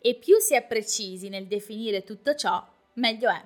E 0.00 0.16
più 0.16 0.38
si 0.38 0.56
è 0.56 0.66
precisi 0.66 1.28
nel 1.28 1.46
definire 1.46 2.02
tutto 2.02 2.34
ciò, 2.34 2.66
meglio 2.94 3.30
è. 3.30 3.44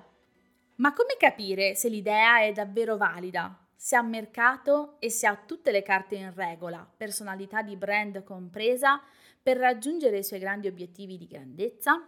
Ma 0.77 0.93
come 0.93 1.15
capire 1.15 1.75
se 1.75 1.89
l'idea 1.89 2.41
è 2.41 2.51
davvero 2.51 2.97
valida? 2.97 3.66
Se 3.79 3.95
ha 3.95 4.01
mercato 4.01 4.95
e 4.99 5.11
se 5.11 5.27
ha 5.27 5.35
tutte 5.35 5.71
le 5.71 5.83
carte 5.83 6.15
in 6.15 6.33
regola, 6.33 6.85
personalità 6.97 7.61
di 7.61 7.75
brand 7.75 8.23
compresa, 8.23 8.99
per 9.41 9.57
raggiungere 9.57 10.17
i 10.17 10.23
suoi 10.23 10.39
grandi 10.39 10.67
obiettivi 10.67 11.15
di 11.15 11.27
grandezza? 11.27 12.03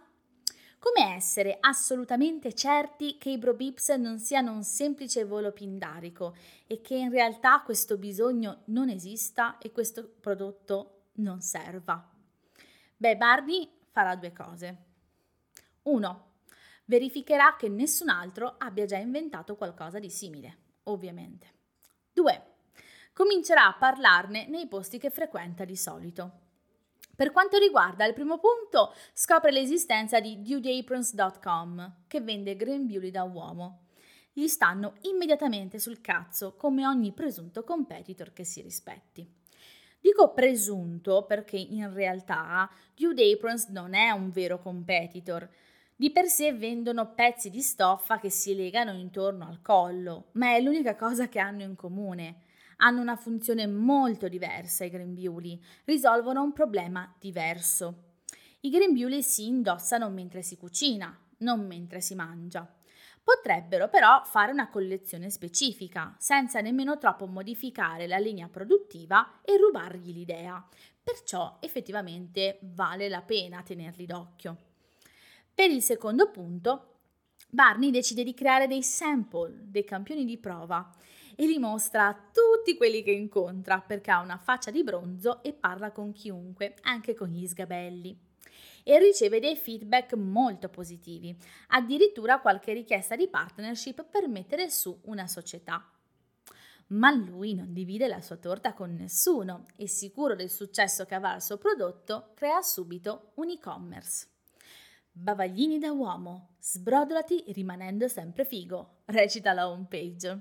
Come 0.80 1.14
essere 1.14 1.58
assolutamente 1.60 2.54
certi 2.54 3.18
che 3.18 3.30
i 3.30 3.38
Brobips 3.38 3.90
non 3.90 4.18
siano 4.18 4.52
un 4.52 4.64
semplice 4.64 5.24
volo 5.24 5.52
pindarico 5.52 6.34
e 6.66 6.80
che 6.80 6.96
in 6.96 7.10
realtà 7.10 7.62
questo 7.62 7.96
bisogno 7.98 8.62
non 8.66 8.88
esista 8.88 9.58
e 9.58 9.70
questo 9.70 10.08
prodotto 10.20 11.10
non 11.14 11.40
serva? 11.40 12.10
Beh, 12.96 13.16
Barney 13.16 13.70
farà 13.90 14.16
due 14.16 14.32
cose. 14.32 14.76
1. 15.82 16.32
Verificherà 16.86 17.54
che 17.56 17.68
nessun 17.68 18.08
altro 18.08 18.56
abbia 18.58 18.86
già 18.86 18.96
inventato 18.96 19.54
qualcosa 19.54 20.00
di 20.00 20.10
simile, 20.10 20.56
ovviamente. 20.84 21.59
2. 22.20 22.42
Comincerà 23.14 23.66
a 23.66 23.76
parlarne 23.78 24.46
nei 24.46 24.68
posti 24.68 24.98
che 24.98 25.08
frequenta 25.08 25.64
di 25.64 25.76
solito. 25.76 26.32
Per 27.16 27.32
quanto 27.32 27.56
riguarda 27.56 28.04
il 28.04 28.12
primo 28.12 28.38
punto, 28.38 28.94
scopre 29.14 29.50
l'esistenza 29.50 30.20
di 30.20 30.42
dudeaprons.com, 30.42 32.04
che 32.06 32.20
vende 32.20 32.56
grembiuli 32.56 33.10
da 33.10 33.24
uomo. 33.24 33.86
Gli 34.32 34.46
stanno 34.48 34.96
immediatamente 35.02 35.78
sul 35.78 36.02
cazzo, 36.02 36.56
come 36.56 36.86
ogni 36.86 37.12
presunto 37.12 37.64
competitor 37.64 38.34
che 38.34 38.44
si 38.44 38.60
rispetti. 38.60 39.26
Dico 39.98 40.32
presunto 40.32 41.24
perché 41.24 41.56
in 41.56 41.92
realtà 41.92 42.70
Dude 42.94 43.32
Aprons 43.32 43.68
non 43.68 43.94
è 43.94 44.10
un 44.10 44.30
vero 44.30 44.58
competitor. 44.58 45.48
Di 46.00 46.10
per 46.12 46.28
sé 46.28 46.54
vendono 46.54 47.12
pezzi 47.12 47.50
di 47.50 47.60
stoffa 47.60 48.18
che 48.18 48.30
si 48.30 48.54
legano 48.54 48.94
intorno 48.94 49.46
al 49.46 49.60
collo, 49.60 50.28
ma 50.32 50.54
è 50.54 50.60
l'unica 50.62 50.96
cosa 50.96 51.28
che 51.28 51.38
hanno 51.38 51.60
in 51.60 51.76
comune 51.76 52.44
hanno 52.76 53.02
una 53.02 53.16
funzione 53.16 53.66
molto 53.66 54.26
diversa 54.26 54.86
i 54.86 54.88
grembiuli, 54.88 55.62
risolvono 55.84 56.42
un 56.42 56.54
problema 56.54 57.14
diverso. 57.20 58.14
I 58.60 58.70
grembiuli 58.70 59.22
si 59.22 59.46
indossano 59.46 60.08
mentre 60.08 60.40
si 60.40 60.56
cucina, 60.56 61.14
non 61.40 61.66
mentre 61.66 62.00
si 62.00 62.14
mangia. 62.14 62.66
Potrebbero 63.22 63.90
però 63.90 64.22
fare 64.24 64.52
una 64.52 64.70
collezione 64.70 65.28
specifica, 65.28 66.16
senza 66.18 66.62
nemmeno 66.62 66.96
troppo 66.96 67.26
modificare 67.26 68.06
la 68.06 68.16
linea 68.16 68.48
produttiva 68.48 69.42
e 69.44 69.58
rubargli 69.58 70.14
l'idea. 70.14 70.66
Perciò 71.02 71.58
effettivamente 71.60 72.58
vale 72.62 73.10
la 73.10 73.20
pena 73.20 73.62
tenerli 73.62 74.06
d'occhio. 74.06 74.69
Per 75.60 75.70
il 75.70 75.82
secondo 75.82 76.30
punto, 76.30 77.00
Barney 77.50 77.90
decide 77.90 78.24
di 78.24 78.32
creare 78.32 78.66
dei 78.66 78.82
sample, 78.82 79.58
dei 79.64 79.84
campioni 79.84 80.24
di 80.24 80.38
prova, 80.38 80.90
e 81.36 81.44
li 81.44 81.58
mostra 81.58 82.06
a 82.06 82.14
tutti 82.14 82.78
quelli 82.78 83.02
che 83.02 83.10
incontra 83.10 83.78
perché 83.78 84.10
ha 84.10 84.22
una 84.22 84.38
faccia 84.38 84.70
di 84.70 84.82
bronzo 84.82 85.42
e 85.42 85.52
parla 85.52 85.92
con 85.92 86.12
chiunque, 86.12 86.76
anche 86.84 87.12
con 87.12 87.28
gli 87.28 87.46
sgabelli. 87.46 88.18
E 88.84 88.98
riceve 88.98 89.38
dei 89.38 89.54
feedback 89.54 90.14
molto 90.14 90.70
positivi, 90.70 91.36
addirittura 91.68 92.40
qualche 92.40 92.72
richiesta 92.72 93.14
di 93.14 93.28
partnership 93.28 94.02
per 94.08 94.28
mettere 94.28 94.70
su 94.70 94.98
una 95.02 95.26
società. 95.26 95.86
Ma 96.86 97.10
lui 97.10 97.52
non 97.52 97.74
divide 97.74 98.08
la 98.08 98.22
sua 98.22 98.36
torta 98.36 98.72
con 98.72 98.94
nessuno 98.94 99.66
e 99.76 99.86
sicuro 99.86 100.34
del 100.34 100.48
successo 100.48 101.04
che 101.04 101.16
avrà 101.16 101.34
il 101.34 101.42
suo 101.42 101.58
prodotto, 101.58 102.30
crea 102.32 102.62
subito 102.62 103.32
un 103.34 103.50
e-commerce. 103.50 104.28
Bavaglini 105.12 105.78
da 105.78 105.90
uomo, 105.90 106.54
sbrodolati 106.60 107.44
rimanendo 107.48 108.06
sempre 108.06 108.44
figo, 108.44 109.02
recita 109.06 109.52
la 109.52 109.68
homepage. 109.68 110.40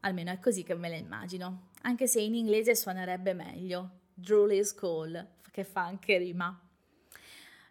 Almeno 0.00 0.32
è 0.32 0.40
così 0.40 0.64
che 0.64 0.74
me 0.74 0.88
la 0.88 0.96
immagino, 0.96 1.68
anche 1.82 2.08
se 2.08 2.20
in 2.20 2.34
inglese 2.34 2.74
suonerebbe 2.74 3.34
meglio. 3.34 3.90
Drooly's 4.14 4.74
Call, 4.74 5.26
che 5.52 5.62
fa 5.62 5.82
anche 5.82 6.18
rima. 6.18 6.60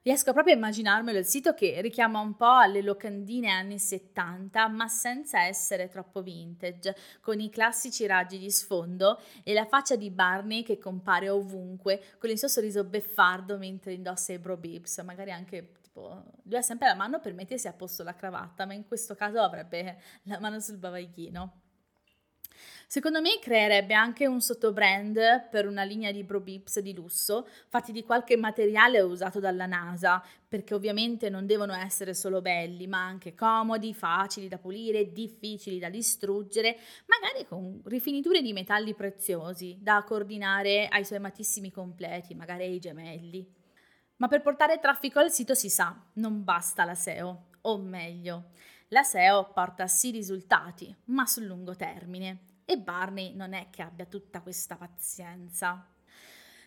Riesco 0.01 0.31
proprio 0.31 0.53
a 0.53 0.57
immaginarmelo 0.57 1.17
il 1.19 1.25
sito 1.25 1.53
che 1.53 1.81
richiama 1.81 2.21
un 2.21 2.37
po' 2.37 2.55
alle 2.55 2.81
locandine 2.81 3.49
anni 3.49 3.77
70, 3.77 4.69
ma 4.69 4.87
senza 4.87 5.41
essere 5.43 5.89
troppo 5.89 6.21
vintage, 6.21 6.95
con 7.19 7.41
i 7.41 7.49
classici 7.49 8.05
raggi 8.05 8.37
di 8.37 8.49
sfondo 8.49 9.19
e 9.43 9.53
la 9.53 9.65
faccia 9.65 9.97
di 9.97 10.09
Barney 10.09 10.63
che 10.63 10.77
compare 10.77 11.27
ovunque, 11.27 12.01
con 12.17 12.29
il 12.29 12.37
suo 12.37 12.47
sorriso 12.47 12.85
beffardo 12.85 13.57
mentre 13.57 13.91
indossa 13.91 14.31
i 14.31 14.39
bro 14.39 14.55
bibs, 14.55 14.97
magari 14.99 15.31
anche 15.31 15.73
tipo, 15.97 16.23
lui 16.43 16.57
ha 16.57 16.61
sempre 16.61 16.87
la 16.87 16.95
mano 16.95 17.19
per 17.19 17.33
mettersi 17.33 17.67
a 17.67 17.73
posto 17.73 18.03
la 18.03 18.15
cravatta, 18.15 18.65
ma 18.65 18.73
in 18.73 18.85
questo 18.87 19.15
caso 19.15 19.39
avrebbe 19.39 19.97
la 20.23 20.39
mano 20.39 20.59
sul 20.59 20.77
bavaglino. 20.77 21.61
Secondo 22.89 23.19
me 23.19 23.37
creerebbe 23.39 23.93
anche 23.93 24.27
un 24.27 24.39
sottobrand 24.39 25.49
per 25.49 25.67
una 25.67 25.83
linea 25.83 26.11
di 26.11 26.23
Bro 26.23 26.39
Bips 26.39 26.79
di 26.79 26.93
lusso, 26.93 27.47
fatti 27.67 27.91
di 27.91 28.03
qualche 28.03 28.37
materiale 28.37 29.01
usato 29.01 29.41
dalla 29.41 29.65
NASA, 29.65 30.23
perché 30.47 30.73
ovviamente 30.73 31.29
non 31.29 31.45
devono 31.45 31.73
essere 31.73 32.13
solo 32.13 32.41
belli, 32.41 32.87
ma 32.87 33.05
anche 33.05 33.35
comodi, 33.35 33.93
facili 33.93 34.47
da 34.47 34.57
pulire, 34.57 35.11
difficili 35.11 35.79
da 35.79 35.89
distruggere, 35.89 36.77
magari 37.07 37.45
con 37.45 37.81
rifiniture 37.85 38.41
di 38.41 38.53
metalli 38.53 38.93
preziosi 38.93 39.77
da 39.81 40.03
coordinare 40.07 40.87
ai 40.87 41.03
suoi 41.03 41.17
amatissimi 41.17 41.71
completi, 41.71 42.35
magari 42.35 42.63
ai 42.63 42.79
gemelli. 42.79 43.56
Ma 44.17 44.27
per 44.27 44.41
portare 44.41 44.79
traffico 44.79 45.19
al 45.19 45.31
sito 45.31 45.53
si 45.53 45.69
sa, 45.69 45.95
non 46.13 46.43
basta 46.43 46.83
la 46.83 46.95
SEO, 46.95 47.49
o 47.61 47.77
meglio, 47.77 48.49
la 48.89 49.03
SEO 49.03 49.51
porta 49.53 49.87
sì 49.87 50.11
risultati, 50.11 50.95
ma 51.05 51.25
sul 51.25 51.45
lungo 51.45 51.75
termine 51.75 52.45
e 52.69 52.77
Barney 52.77 53.33
non 53.33 53.53
è 53.53 53.67
che 53.69 53.81
abbia 53.81 54.05
tutta 54.05 54.41
questa 54.41 54.75
pazienza. 54.75 55.87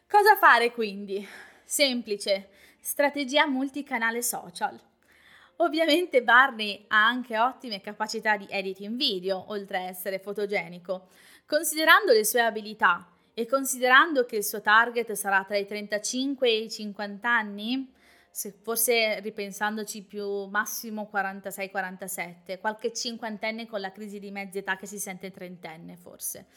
Cosa 0.08 0.36
fare 0.36 0.72
quindi? 0.72 1.26
Semplice, 1.64 2.50
strategia 2.80 3.46
multicanale 3.46 4.22
social. 4.22 4.80
Ovviamente 5.56 6.22
Barney 6.22 6.86
ha 6.88 7.06
anche 7.06 7.38
ottime 7.38 7.82
capacità 7.82 8.36
di 8.36 8.46
editing 8.48 8.96
video, 8.96 9.44
oltre 9.48 9.76
a 9.76 9.88
essere 9.88 10.18
fotogenico. 10.18 11.08
Considerando 11.44 12.12
le 12.12 12.24
sue 12.24 12.40
abilità 12.40 13.06
e 13.40 13.46
considerando 13.46 14.26
che 14.26 14.36
il 14.36 14.44
suo 14.44 14.60
target 14.60 15.12
sarà 15.12 15.42
tra 15.44 15.56
i 15.56 15.64
35 15.64 16.46
e 16.46 16.58
i 16.64 16.70
50 16.70 17.26
anni, 17.26 17.90
se 18.30 18.52
forse 18.52 19.18
ripensandoci 19.20 20.02
più 20.02 20.44
massimo 20.44 21.08
46-47, 21.10 22.60
qualche 22.60 22.92
cinquantenne 22.92 23.66
con 23.66 23.80
la 23.80 23.92
crisi 23.92 24.18
di 24.18 24.30
mezza 24.30 24.58
età 24.58 24.76
che 24.76 24.84
si 24.84 24.98
sente 24.98 25.30
trentenne 25.30 25.96
forse. 25.96 26.48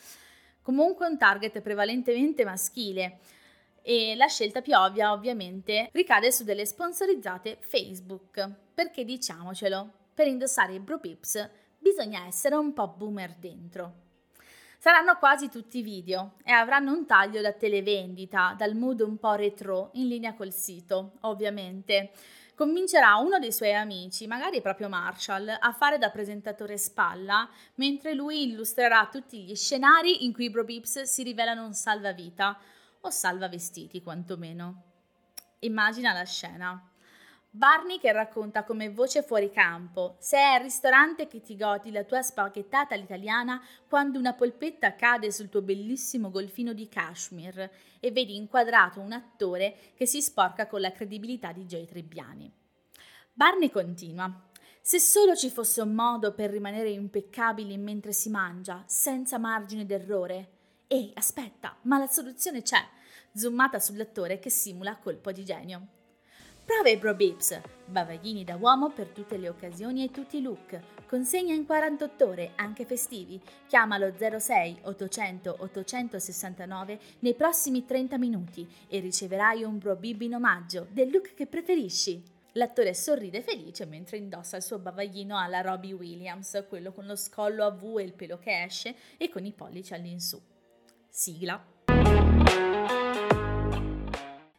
Comunque 0.62 1.08
un 1.08 1.18
target 1.18 1.62
prevalentemente 1.62 2.44
maschile 2.44 3.20
e 3.82 4.14
la 4.16 4.28
scelta 4.28 4.60
più 4.60 4.76
ovvia 4.76 5.14
ovviamente 5.14 5.88
ricade 5.94 6.34
su 6.34 6.44
delle 6.44 6.66
sponsorizzate 6.66 7.60
Facebook, 7.62 8.46
perché 8.74 9.06
diciamocelo, 9.06 9.90
per 10.14 10.28
indossare 10.28 10.74
i 10.74 10.80
Bro 10.82 11.00
Pips 11.00 11.50
bisogna 11.80 12.26
essere 12.28 12.56
un 12.56 12.74
po' 12.74 12.90
boomer 12.90 13.36
dentro. 13.40 14.03
Saranno 14.84 15.16
quasi 15.16 15.50
tutti 15.50 15.82
video 15.82 16.34
e 16.44 16.52
avranno 16.52 16.92
un 16.92 17.06
taglio 17.06 17.40
da 17.40 17.54
televendita, 17.54 18.54
dal 18.58 18.76
mood 18.76 19.00
un 19.00 19.18
po' 19.18 19.32
retro, 19.36 19.92
in 19.94 20.10
linea 20.10 20.34
col 20.34 20.52
sito, 20.52 21.14
ovviamente. 21.22 22.12
Convincerà 22.54 23.16
uno 23.16 23.40
dei 23.40 23.54
suoi 23.54 23.74
amici, 23.74 24.28
magari 24.28 24.62
proprio 24.62 24.90
Marshall, 24.90 25.56
a 25.58 25.72
fare 25.72 25.98
da 25.98 26.10
presentatore 26.10 26.78
spalla, 26.78 27.50
mentre 27.76 28.14
lui 28.14 28.44
illustrerà 28.44 29.08
tutti 29.10 29.44
gli 29.44 29.56
scenari 29.56 30.26
in 30.26 30.34
cui 30.34 30.48
i 30.48 30.50
Bro 30.50 30.66
Beeps 30.66 31.04
si 31.04 31.24
rivelano 31.24 31.64
un 31.64 31.74
salvavita, 31.74 32.60
o 33.00 33.10
salvavestiti 33.10 34.04
quantomeno. 34.04 34.84
Immagina 35.60 36.12
la 36.12 36.26
scena. 36.26 36.93
Barney 37.56 38.00
che 38.00 38.12
racconta 38.12 38.64
come 38.64 38.90
voce 38.90 39.22
fuori 39.22 39.52
campo, 39.52 40.16
sei 40.18 40.56
al 40.56 40.62
ristorante 40.62 41.28
che 41.28 41.40
ti 41.40 41.56
godi 41.56 41.92
la 41.92 42.04
tua 42.04 42.24
spaghettata 42.24 42.96
all'italiana 42.96 43.64
quando 43.88 44.18
una 44.18 44.34
polpetta 44.34 44.96
cade 44.96 45.32
sul 45.32 45.50
tuo 45.50 45.62
bellissimo 45.62 46.32
golfino 46.32 46.74
di 46.74 46.90
Kashmir 46.90 47.70
e 48.00 48.12
vedi 48.12 48.36
inquadrato 48.36 49.02
un 49.02 49.12
attore 49.12 49.92
che 49.94 50.08
si 50.08 50.20
sporca 50.24 50.66
con 50.66 50.82
la 50.82 50.92
credibilità 50.92 51.52
di 51.52 51.66
Jay 51.66 51.86
Trebbiani. 51.86 52.52
Barney 53.32 53.70
continua. 53.70 54.50
Se 54.82 54.98
solo 54.98 55.36
ci 55.36 55.52
fosse 55.52 55.82
un 55.82 55.94
modo 55.94 56.34
per 56.34 56.50
rimanere 56.50 56.90
impeccabili 56.90 57.78
mentre 57.78 58.14
si 58.14 58.32
mangia, 58.32 58.84
senza 58.88 59.38
margine 59.38 59.86
d'errore. 59.86 60.50
Ehi, 60.88 61.12
aspetta, 61.14 61.78
ma 61.84 62.00
la 62.00 62.08
soluzione 62.08 62.64
c'è. 62.64 62.84
Zoomata 63.32 63.80
sull'attore 63.80 64.40
che 64.40 64.50
simula 64.50 64.98
colpo 64.98 65.32
di 65.32 65.46
genio. 65.46 65.88
Prove 66.66 66.98
Bro 66.98 67.14
Bips, 67.16 67.60
bavaglini 67.86 68.46
da 68.46 68.56
uomo 68.56 68.90
per 68.90 69.10
tutte 69.10 69.36
le 69.36 69.50
occasioni 69.50 70.06
e 70.06 70.12
tutti 70.12 70.38
i 70.38 70.42
look. 70.42 70.80
Consegna 71.06 71.54
in 71.54 71.66
48 71.66 72.26
ore, 72.26 72.52
anche 72.56 72.86
festivi. 72.86 73.40
Chiamalo 73.68 74.14
06 74.18 74.80
800 74.84 75.58
869 75.60 77.00
nei 77.20 77.34
prossimi 77.36 77.84
30 77.84 78.18
minuti 78.18 78.66
e 78.88 79.00
riceverai 79.00 79.64
un 79.64 79.78
Bro 79.78 79.98
Bib 79.98 80.22
in 80.22 80.36
omaggio 80.36 80.88
del 80.90 81.12
look 81.12 81.34
che 81.34 81.48
preferisci. 81.48 82.24
L'attore 82.54 82.94
sorride 82.94 83.42
felice 83.42 83.86
mentre 83.86 84.16
indossa 84.16 84.56
il 84.56 84.64
suo 84.64 84.80
bavaglino 84.80 85.38
alla 85.38 85.60
Robbie 85.60 85.94
Williams, 85.94 86.66
quello 86.70 86.94
con 86.94 87.06
lo 87.06 87.18
scollo 87.18 87.66
a 87.66 87.72
V 87.72 87.98
e 88.00 88.04
il 88.04 88.14
pelo 88.14 88.38
che 88.38 88.64
esce 88.64 88.96
e 89.18 89.28
con 89.28 89.46
i 89.46 89.52
pollici 89.52 89.94
all'insù. 89.94 90.40
Sigla. 91.10 91.73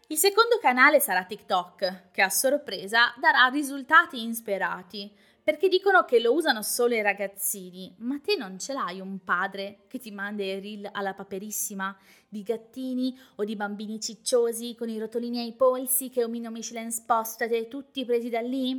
Il 0.08 0.18
secondo 0.18 0.58
canale 0.60 1.00
sarà 1.00 1.24
TikTok, 1.24 2.10
che 2.10 2.20
a 2.20 2.28
sorpresa 2.28 3.14
darà 3.18 3.46
risultati 3.46 4.22
insperati, 4.22 5.10
perché 5.42 5.68
dicono 5.68 6.04
che 6.04 6.20
lo 6.20 6.34
usano 6.34 6.60
solo 6.60 6.94
i 6.94 7.00
ragazzini, 7.00 7.94
ma 8.00 8.20
te 8.20 8.36
non 8.36 8.58
ce 8.58 8.74
l'hai 8.74 9.00
un 9.00 9.24
padre 9.24 9.84
che 9.88 9.98
ti 9.98 10.10
manda 10.10 10.42
i 10.42 10.60
reel 10.60 10.90
alla 10.92 11.14
paperissima 11.14 11.96
di 12.28 12.42
gattini 12.42 13.18
o 13.36 13.44
di 13.44 13.56
bambini 13.56 13.98
cicciosi 13.98 14.74
con 14.74 14.90
i 14.90 14.98
rotolini 14.98 15.40
ai 15.40 15.54
polsi 15.54 16.10
che 16.10 16.22
omino 16.22 16.50
Michelin 16.50 16.92
spostate 16.92 17.68
tutti 17.68 18.04
presi 18.04 18.28
da 18.28 18.40
lì? 18.40 18.72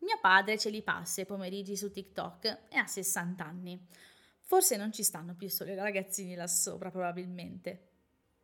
Mio 0.00 0.18
padre 0.20 0.58
ce 0.58 0.68
li 0.68 0.82
passa 0.82 1.22
i 1.22 1.26
pomeriggi 1.26 1.76
su 1.76 1.90
TikTok 1.90 2.44
e 2.68 2.76
ha 2.76 2.86
60 2.86 3.42
anni. 3.42 3.86
Forse 4.40 4.76
non 4.76 4.92
ci 4.92 5.02
stanno 5.02 5.34
più 5.34 5.48
solo 5.48 5.72
i 5.72 5.76
ragazzini 5.76 6.34
là 6.34 6.46
sopra, 6.46 6.90
probabilmente. 6.90 7.95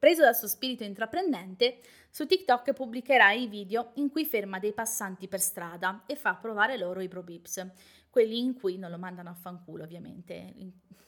Preso 0.02 0.23
dal 0.23 0.35
suo 0.35 0.49
spirito 0.49 0.82
intraprendente, 0.82 1.78
su 2.11 2.26
TikTok 2.26 2.73
pubblicherà 2.73 3.30
i 3.30 3.47
video 3.47 3.92
in 3.94 4.11
cui 4.11 4.26
ferma 4.26 4.59
dei 4.59 4.73
passanti 4.73 5.28
per 5.28 5.38
strada 5.38 6.02
e 6.09 6.16
fa 6.16 6.35
provare 6.35 6.76
loro 6.76 7.00
i 7.00 7.06
probips, 7.06 7.64
quelli 8.11 8.40
in 8.40 8.54
cui 8.54 8.78
non 8.78 8.90
lo 8.90 8.99
mandano 8.99 9.30
a 9.30 9.35
fanculo 9.35 9.85
ovviamente, 9.85 10.54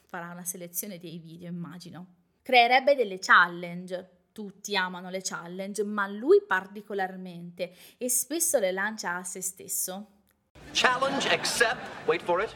farà 0.05 0.31
una 0.31 0.45
selezione 0.45 0.97
dei 0.97 1.19
video 1.19 1.49
immagino. 1.49 2.13
Creerebbe 2.41 2.95
delle 2.95 3.19
challenge, 3.19 4.29
tutti 4.31 4.77
amano 4.77 5.09
le 5.09 5.19
challenge, 5.21 5.83
ma 5.83 6.07
lui 6.07 6.41
particolarmente 6.47 7.73
e 7.97 8.07
spesso 8.07 8.59
le 8.59 8.71
lancia 8.71 9.17
a 9.17 9.23
se 9.25 9.41
stesso. 9.41 10.11
Challenge 10.71 11.27
accept, 11.27 12.07
wait 12.07 12.21
for 12.21 12.41
it, 12.41 12.55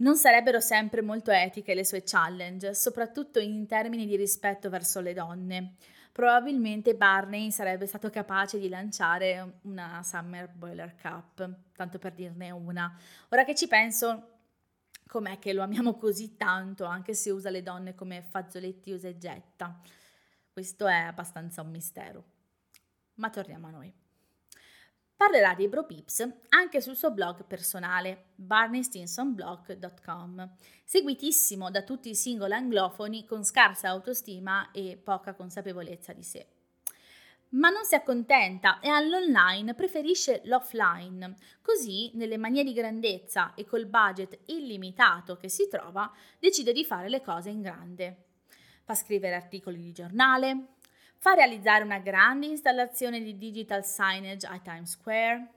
non 0.00 0.16
sarebbero 0.16 0.60
sempre 0.60 1.02
molto 1.02 1.30
etiche 1.30 1.74
le 1.74 1.84
sue 1.84 2.02
challenge, 2.04 2.74
soprattutto 2.74 3.38
in 3.38 3.66
termini 3.66 4.06
di 4.06 4.16
rispetto 4.16 4.68
verso 4.68 5.00
le 5.00 5.12
donne. 5.12 5.74
Probabilmente 6.12 6.94
Barney 6.96 7.50
sarebbe 7.50 7.86
stato 7.86 8.10
capace 8.10 8.58
di 8.58 8.68
lanciare 8.68 9.58
una 9.62 10.02
Summer 10.02 10.48
Boiler 10.48 10.94
Cup, 11.00 11.48
tanto 11.74 11.98
per 11.98 12.12
dirne 12.12 12.50
una. 12.50 12.94
Ora 13.28 13.44
che 13.44 13.54
ci 13.54 13.68
penso, 13.68 14.38
com'è 15.06 15.38
che 15.38 15.52
lo 15.52 15.62
amiamo 15.62 15.94
così 15.96 16.36
tanto, 16.36 16.84
anche 16.84 17.14
se 17.14 17.30
usa 17.30 17.50
le 17.50 17.62
donne 17.62 17.94
come 17.94 18.22
fazzoletti 18.22 18.92
usa 18.92 19.08
e 19.08 19.18
getta? 19.18 19.80
Questo 20.50 20.86
è 20.86 20.96
abbastanza 20.96 21.62
un 21.62 21.70
mistero. 21.70 22.24
Ma 23.14 23.30
torniamo 23.30 23.68
a 23.68 23.70
noi 23.70 23.99
parlerà 25.20 25.52
dei 25.52 25.68
bro 25.68 25.84
pips 25.84 26.26
anche 26.48 26.80
sul 26.80 26.96
suo 26.96 27.10
blog 27.10 27.44
personale 27.44 28.28
barneystinsonblog.com, 28.36 30.54
seguitissimo 30.82 31.70
da 31.70 31.82
tutti 31.82 32.08
i 32.08 32.14
single 32.14 32.54
anglofoni 32.54 33.26
con 33.26 33.44
scarsa 33.44 33.90
autostima 33.90 34.70
e 34.70 34.96
poca 34.96 35.34
consapevolezza 35.34 36.14
di 36.14 36.22
sé. 36.22 36.46
Ma 37.50 37.68
non 37.68 37.84
si 37.84 37.94
accontenta 37.94 38.80
e 38.80 38.88
all'online 38.88 39.74
preferisce 39.74 40.40
l'offline, 40.44 41.34
così 41.60 42.12
nelle 42.14 42.38
manie 42.38 42.64
di 42.64 42.72
grandezza 42.72 43.52
e 43.52 43.66
col 43.66 43.84
budget 43.84 44.38
illimitato 44.46 45.36
che 45.36 45.50
si 45.50 45.68
trova 45.68 46.10
decide 46.38 46.72
di 46.72 46.82
fare 46.82 47.10
le 47.10 47.20
cose 47.20 47.50
in 47.50 47.60
grande. 47.60 48.28
Fa 48.84 48.94
scrivere 48.94 49.34
articoli 49.34 49.82
di 49.82 49.92
giornale, 49.92 50.78
fa 51.20 51.34
realizzare 51.34 51.84
una 51.84 51.98
grande 51.98 52.46
installazione 52.46 53.20
di 53.20 53.36
digital 53.36 53.84
signage 53.84 54.46
a 54.46 54.58
Times 54.58 54.92
Square, 54.92 55.48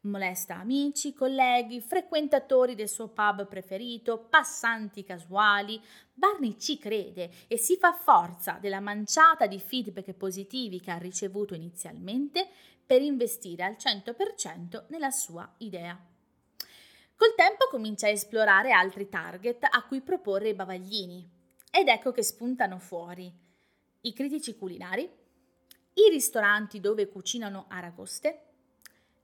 molesta 0.00 0.56
amici, 0.56 1.14
colleghi, 1.14 1.80
frequentatori 1.80 2.74
del 2.74 2.88
suo 2.88 3.06
pub 3.06 3.46
preferito, 3.46 4.18
passanti 4.18 5.04
casuali. 5.04 5.80
Barney 6.12 6.58
ci 6.58 6.76
crede 6.76 7.30
e 7.46 7.56
si 7.56 7.76
fa 7.76 7.92
forza 7.92 8.58
della 8.60 8.80
manciata 8.80 9.46
di 9.46 9.60
feedback 9.60 10.12
positivi 10.14 10.80
che 10.80 10.90
ha 10.90 10.98
ricevuto 10.98 11.54
inizialmente 11.54 12.48
per 12.84 13.00
investire 13.00 13.62
al 13.62 13.76
100% 13.78 14.86
nella 14.88 15.12
sua 15.12 15.48
idea. 15.58 15.96
Col 17.14 17.34
tempo 17.36 17.68
comincia 17.70 18.08
a 18.08 18.10
esplorare 18.10 18.72
altri 18.72 19.08
target 19.08 19.68
a 19.70 19.84
cui 19.84 20.00
proporre 20.00 20.48
i 20.48 20.54
bavaglini 20.54 21.30
ed 21.70 21.86
ecco 21.86 22.10
che 22.10 22.24
spuntano 22.24 22.80
fuori 22.80 23.41
i 24.02 24.12
critici 24.12 24.56
culinari, 24.56 25.02
i 25.94 26.10
ristoranti 26.10 26.80
dove 26.80 27.08
cucinano 27.08 27.66
aragoste, 27.68 28.46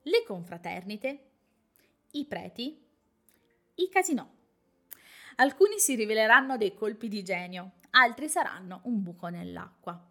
le 0.03 0.23
confraternite, 0.25 1.29
i 2.11 2.25
preti, 2.25 2.81
i 3.75 3.89
casinò. 3.89 4.27
Alcuni 5.37 5.79
si 5.79 5.95
riveleranno 5.95 6.57
dei 6.57 6.73
colpi 6.73 7.07
di 7.07 7.23
genio, 7.23 7.73
altri 7.91 8.27
saranno 8.27 8.81
un 8.83 9.01
buco 9.01 9.27
nell'acqua. 9.27 10.01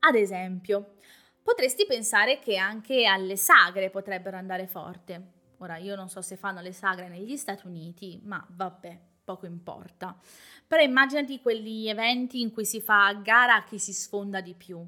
Ad 0.00 0.14
esempio, 0.14 0.96
potresti 1.42 1.86
pensare 1.86 2.38
che 2.38 2.56
anche 2.56 3.04
alle 3.04 3.36
sagre 3.36 3.90
potrebbero 3.90 4.36
andare 4.36 4.66
forte. 4.66 5.32
Ora, 5.58 5.76
io 5.76 5.96
non 5.96 6.08
so 6.08 6.20
se 6.22 6.36
fanno 6.36 6.60
le 6.60 6.72
sagre 6.72 7.08
negli 7.08 7.36
Stati 7.36 7.66
Uniti, 7.66 8.20
ma 8.24 8.44
vabbè, 8.48 9.00
poco 9.26 9.44
importa. 9.44 10.16
Però 10.66 10.80
immaginati 10.80 11.40
quegli 11.40 11.88
eventi 11.88 12.40
in 12.40 12.52
cui 12.52 12.64
si 12.64 12.80
fa 12.80 13.12
gara 13.22 13.56
a 13.56 13.64
chi 13.64 13.78
si 13.78 13.92
sfonda 13.92 14.40
di 14.40 14.54
più. 14.54 14.82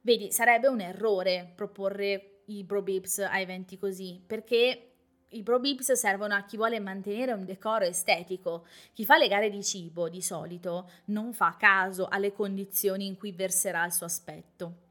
Vedi, 0.00 0.32
sarebbe 0.32 0.68
un 0.68 0.80
errore 0.80 1.52
proporre 1.54 2.42
i 2.46 2.64
bro 2.64 2.82
beeps 2.82 3.18
a 3.18 3.38
eventi 3.38 3.78
così, 3.78 4.20
perché 4.26 4.92
i 5.28 5.42
bro 5.42 5.60
beeps 5.60 5.92
servono 5.92 6.34
a 6.34 6.44
chi 6.44 6.56
vuole 6.56 6.80
mantenere 6.80 7.32
un 7.32 7.44
decoro 7.44 7.84
estetico. 7.84 8.66
Chi 8.94 9.04
fa 9.04 9.18
le 9.18 9.28
gare 9.28 9.50
di 9.50 9.62
cibo, 9.62 10.08
di 10.08 10.22
solito, 10.22 10.90
non 11.06 11.34
fa 11.34 11.56
caso 11.58 12.08
alle 12.08 12.32
condizioni 12.32 13.06
in 13.06 13.18
cui 13.18 13.32
verserà 13.32 13.84
il 13.84 13.92
suo 13.92 14.06
aspetto. 14.06 14.87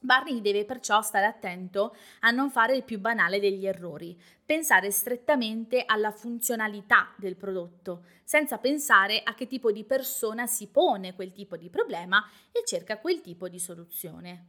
Barney 0.00 0.40
deve 0.40 0.64
perciò 0.64 1.00
stare 1.02 1.26
attento 1.26 1.96
a 2.20 2.30
non 2.30 2.50
fare 2.50 2.76
il 2.76 2.84
più 2.84 2.98
banale 2.98 3.40
degli 3.40 3.66
errori, 3.66 4.20
pensare 4.44 4.90
strettamente 4.90 5.84
alla 5.86 6.10
funzionalità 6.10 7.14
del 7.16 7.36
prodotto, 7.36 8.04
senza 8.24 8.58
pensare 8.58 9.22
a 9.22 9.34
che 9.34 9.46
tipo 9.46 9.72
di 9.72 9.84
persona 9.84 10.46
si 10.46 10.68
pone 10.68 11.14
quel 11.14 11.32
tipo 11.32 11.56
di 11.56 11.70
problema 11.70 12.24
e 12.52 12.62
cerca 12.64 12.98
quel 12.98 13.20
tipo 13.20 13.48
di 13.48 13.58
soluzione. 13.58 14.46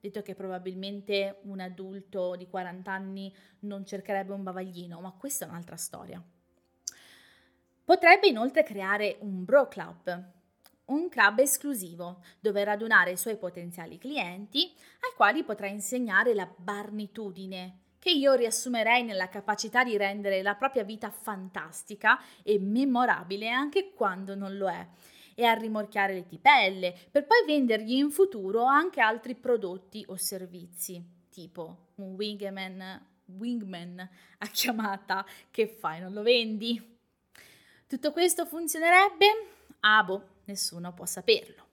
Detto 0.00 0.22
che 0.22 0.34
probabilmente 0.34 1.40
un 1.42 1.60
adulto 1.60 2.34
di 2.36 2.48
40 2.48 2.90
anni 2.90 3.34
non 3.60 3.84
cercherebbe 3.84 4.32
un 4.32 4.42
bavaglino, 4.42 5.00
ma 5.00 5.12
questa 5.12 5.44
è 5.44 5.48
un'altra 5.48 5.76
storia. 5.76 6.22
Potrebbe 7.84 8.28
inoltre 8.28 8.62
creare 8.62 9.16
un 9.20 9.44
bro 9.44 9.68
club, 9.68 10.38
un 10.90 11.08
club 11.08 11.38
esclusivo 11.38 12.22
dove 12.38 12.62
radunare 12.64 13.12
i 13.12 13.16
suoi 13.16 13.36
potenziali 13.36 13.98
clienti 13.98 14.72
ai 15.00 15.12
quali 15.16 15.42
potrà 15.44 15.66
insegnare 15.66 16.34
la 16.34 16.48
barnitudine, 16.54 17.78
che 17.98 18.10
io 18.10 18.34
riassumerei 18.34 19.04
nella 19.04 19.28
capacità 19.28 19.84
di 19.84 19.96
rendere 19.96 20.42
la 20.42 20.54
propria 20.54 20.84
vita 20.84 21.10
fantastica 21.10 22.20
e 22.42 22.58
memorabile 22.58 23.48
anche 23.48 23.92
quando 23.92 24.34
non 24.34 24.56
lo 24.56 24.68
è, 24.68 24.86
e 25.34 25.44
a 25.44 25.52
rimorchiare 25.52 26.14
le 26.14 26.26
tipelle, 26.26 26.96
per 27.10 27.26
poi 27.26 27.44
vendergli 27.46 27.92
in 27.92 28.10
futuro 28.10 28.64
anche 28.64 29.00
altri 29.00 29.34
prodotti 29.34 30.04
o 30.08 30.16
servizi, 30.16 31.02
tipo 31.30 31.92
un 31.96 32.14
wingman, 32.14 33.06
wingman 33.38 34.08
a 34.38 34.46
chiamata 34.48 35.24
che 35.50 35.68
fai, 35.68 36.00
non 36.00 36.12
lo 36.12 36.22
vendi? 36.22 36.98
Tutto 37.86 38.12
questo 38.12 38.44
funzionerebbe? 38.44 39.26
Ah 39.80 40.04
boh, 40.04 40.39
nessuno 40.50 40.92
può 40.92 41.06
saperlo. 41.06 41.68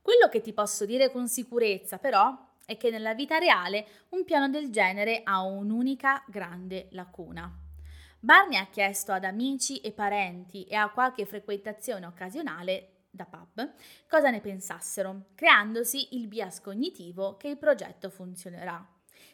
Quello 0.00 0.28
che 0.28 0.40
ti 0.40 0.52
posso 0.52 0.86
dire 0.86 1.10
con 1.10 1.28
sicurezza 1.28 1.98
però 1.98 2.36
è 2.64 2.76
che 2.76 2.90
nella 2.90 3.14
vita 3.14 3.38
reale 3.38 3.86
un 4.10 4.24
piano 4.24 4.48
del 4.48 4.70
genere 4.70 5.20
ha 5.24 5.42
un'unica 5.42 6.24
grande 6.26 6.88
lacuna. 6.92 7.50
Barney 8.18 8.56
ha 8.56 8.66
chiesto 8.66 9.12
ad 9.12 9.24
amici 9.24 9.80
e 9.80 9.92
parenti 9.92 10.64
e 10.64 10.76
a 10.76 10.90
qualche 10.90 11.26
frequentazione 11.26 12.06
occasionale 12.06 12.88
da 13.10 13.26
pub 13.26 13.74
cosa 14.08 14.30
ne 14.30 14.40
pensassero, 14.40 15.26
creandosi 15.34 16.16
il 16.16 16.28
bias 16.28 16.60
cognitivo 16.60 17.36
che 17.36 17.48
il 17.48 17.58
progetto 17.58 18.08
funzionerà. 18.08 18.84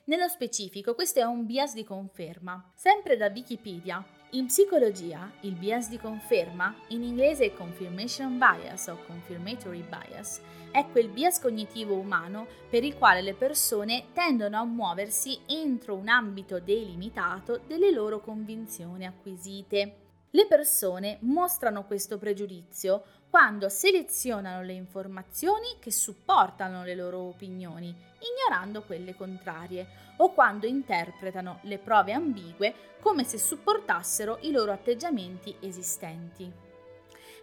Nello 0.04 0.28
specifico, 0.28 0.94
questo 0.94 1.20
è 1.20 1.24
un 1.24 1.44
bias 1.44 1.74
di 1.74 1.84
conferma. 1.84 2.72
Sempre 2.74 3.16
da 3.16 3.26
Wikipedia, 3.26 4.02
in 4.32 4.44
psicologia, 4.44 5.32
il 5.40 5.54
bias 5.54 5.88
di 5.88 5.96
conferma, 5.96 6.74
in 6.88 7.02
inglese 7.02 7.54
confirmation 7.54 8.36
bias 8.36 8.88
o 8.88 8.98
confirmatory 9.06 9.82
bias, 9.82 10.42
è 10.70 10.86
quel 10.90 11.08
bias 11.08 11.40
cognitivo 11.40 11.94
umano 11.94 12.46
per 12.68 12.84
il 12.84 12.94
quale 12.94 13.22
le 13.22 13.32
persone 13.32 14.08
tendono 14.12 14.58
a 14.58 14.64
muoversi 14.64 15.38
entro 15.46 15.94
un 15.94 16.08
ambito 16.08 16.60
delimitato 16.60 17.60
delle 17.66 17.90
loro 17.90 18.20
convinzioni 18.20 19.06
acquisite. 19.06 19.94
Le 20.28 20.46
persone 20.46 21.16
mostrano 21.22 21.86
questo 21.86 22.18
pregiudizio 22.18 23.04
quando 23.30 23.68
selezionano 23.68 24.62
le 24.62 24.72
informazioni 24.72 25.76
che 25.80 25.90
supportano 25.90 26.82
le 26.84 26.94
loro 26.94 27.18
opinioni, 27.18 27.94
ignorando 28.20 28.82
quelle 28.82 29.14
contrarie, 29.14 30.06
o 30.16 30.32
quando 30.32 30.66
interpretano 30.66 31.58
le 31.62 31.78
prove 31.78 32.12
ambigue 32.12 32.74
come 33.00 33.24
se 33.24 33.38
supportassero 33.38 34.38
i 34.42 34.50
loro 34.50 34.72
atteggiamenti 34.72 35.54
esistenti. 35.60 36.50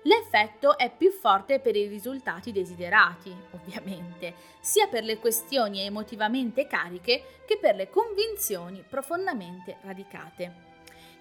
L'effetto 0.04 0.78
è 0.78 0.92
più 0.96 1.12
forte 1.12 1.60
per 1.60 1.76
i 1.76 1.88
risultati 1.88 2.52
desiderati, 2.52 3.36
ovviamente, 3.52 4.36
sia 4.60 4.88
per 4.88 5.04
le 5.04 5.18
questioni 5.18 5.82
emotivamente 5.82 6.68
cariche 6.68 7.42
che 7.46 7.58
per 7.58 7.76
le 7.76 7.90
convinzioni 7.90 8.84
profondamente 8.88 9.78
radicate. 9.82 10.74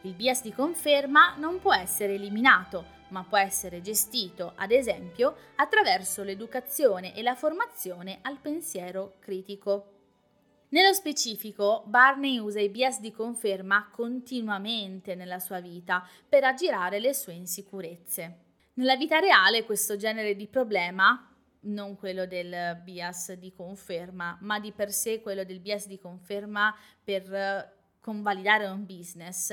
Il 0.02 0.12
bias 0.12 0.42
di 0.42 0.52
conferma 0.52 1.34
non 1.36 1.60
può 1.60 1.72
essere 1.72 2.14
eliminato, 2.14 2.84
ma 3.08 3.24
può 3.24 3.38
essere 3.38 3.80
gestito, 3.80 4.52
ad 4.56 4.70
esempio, 4.70 5.36
attraverso 5.56 6.22
l'educazione 6.22 7.14
e 7.14 7.22
la 7.22 7.34
formazione 7.34 8.18
al 8.22 8.38
pensiero 8.38 9.16
critico. 9.20 9.90
Nello 10.70 10.92
specifico, 10.92 11.84
Barney 11.86 12.38
usa 12.38 12.60
i 12.60 12.68
bias 12.68 13.00
di 13.00 13.12
conferma 13.12 13.90
continuamente 13.92 15.14
nella 15.14 15.38
sua 15.38 15.60
vita 15.60 16.04
per 16.28 16.42
aggirare 16.42 16.98
le 16.98 17.14
sue 17.14 17.34
insicurezze. 17.34 18.38
Nella 18.74 18.96
vita 18.96 19.20
reale 19.20 19.64
questo 19.64 19.96
genere 19.96 20.34
di 20.34 20.48
problema, 20.48 21.32
non 21.66 21.96
quello 21.96 22.26
del 22.26 22.80
bias 22.82 23.34
di 23.34 23.52
conferma, 23.52 24.36
ma 24.40 24.58
di 24.58 24.72
per 24.72 24.90
sé 24.90 25.20
quello 25.20 25.44
del 25.44 25.60
bias 25.60 25.86
di 25.86 25.98
conferma 25.98 26.74
per 27.02 27.72
convalidare 28.04 28.66
un 28.66 28.84
business, 28.84 29.50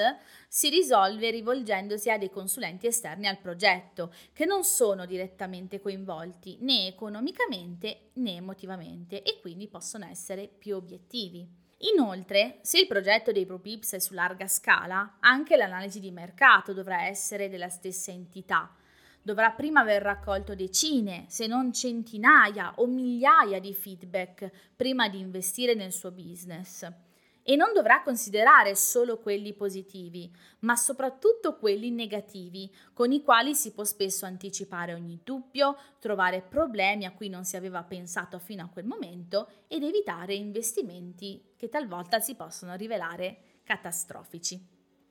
si 0.49 0.67
risolve 0.67 1.31
rivolgendosi 1.31 2.11
a 2.11 2.17
dei 2.17 2.29
consulenti 2.29 2.85
esterni 2.85 3.27
al 3.27 3.37
progetto, 3.37 4.13
che 4.33 4.43
non 4.43 4.65
sono 4.65 5.05
direttamente 5.05 5.79
coinvolti 5.79 6.57
né 6.59 6.87
economicamente 6.87 8.09
né 8.15 8.35
emotivamente 8.35 9.23
e 9.23 9.39
quindi 9.39 9.69
possono 9.69 10.05
essere 10.05 10.49
più 10.49 10.75
obiettivi. 10.75 11.47
Inoltre, 11.95 12.59
se 12.61 12.77
il 12.77 12.87
progetto 12.87 13.31
dei 13.31 13.45
ProPips 13.45 13.93
è 13.93 13.99
su 13.99 14.13
larga 14.13 14.49
scala, 14.49 15.15
anche 15.21 15.55
l'analisi 15.55 16.01
di 16.01 16.11
mercato 16.11 16.73
dovrà 16.73 17.05
essere 17.05 17.47
della 17.47 17.69
stessa 17.69 18.11
entità, 18.11 18.69
dovrà 19.21 19.51
prima 19.51 19.79
aver 19.79 20.01
raccolto 20.01 20.55
decine, 20.55 21.23
se 21.29 21.47
non 21.47 21.71
centinaia 21.71 22.73
o 22.75 22.85
migliaia 22.85 23.61
di 23.61 23.73
feedback 23.73 24.51
prima 24.75 25.07
di 25.07 25.19
investire 25.19 25.73
nel 25.73 25.93
suo 25.93 26.11
business. 26.11 26.85
E 27.43 27.56
non 27.56 27.73
dovrà 27.73 28.01
considerare 28.04 28.75
solo 28.75 29.17
quelli 29.17 29.54
positivi, 29.54 30.32
ma 30.60 30.75
soprattutto 30.75 31.58
quelli 31.58 31.89
negativi, 31.89 32.71
con 32.93 33.12
i 33.12 33.23
quali 33.23 33.56
si 33.56 33.73
può 33.73 33.84
spesso 33.84 34.25
anticipare 34.25 34.93
ogni 34.93 35.19
dubbio, 35.23 35.77
trovare 35.99 36.41
problemi 36.41 37.06
a 37.06 37.13
cui 37.13 37.30
non 37.30 37.43
si 37.43 37.56
aveva 37.56 37.84
pensato 37.84 38.38
fino 38.38 38.63
a 38.63 38.69
quel 38.69 38.86
momento 38.86 39.49
ed 39.67 39.84
evitare 39.84 40.36
investimenti 40.36 41.54
che 41.58 41.69
talvolta 41.69 42.19
si 42.19 42.36
possono 42.36 42.75
rivelare 42.75 43.60
catastrofici. 43.63 44.63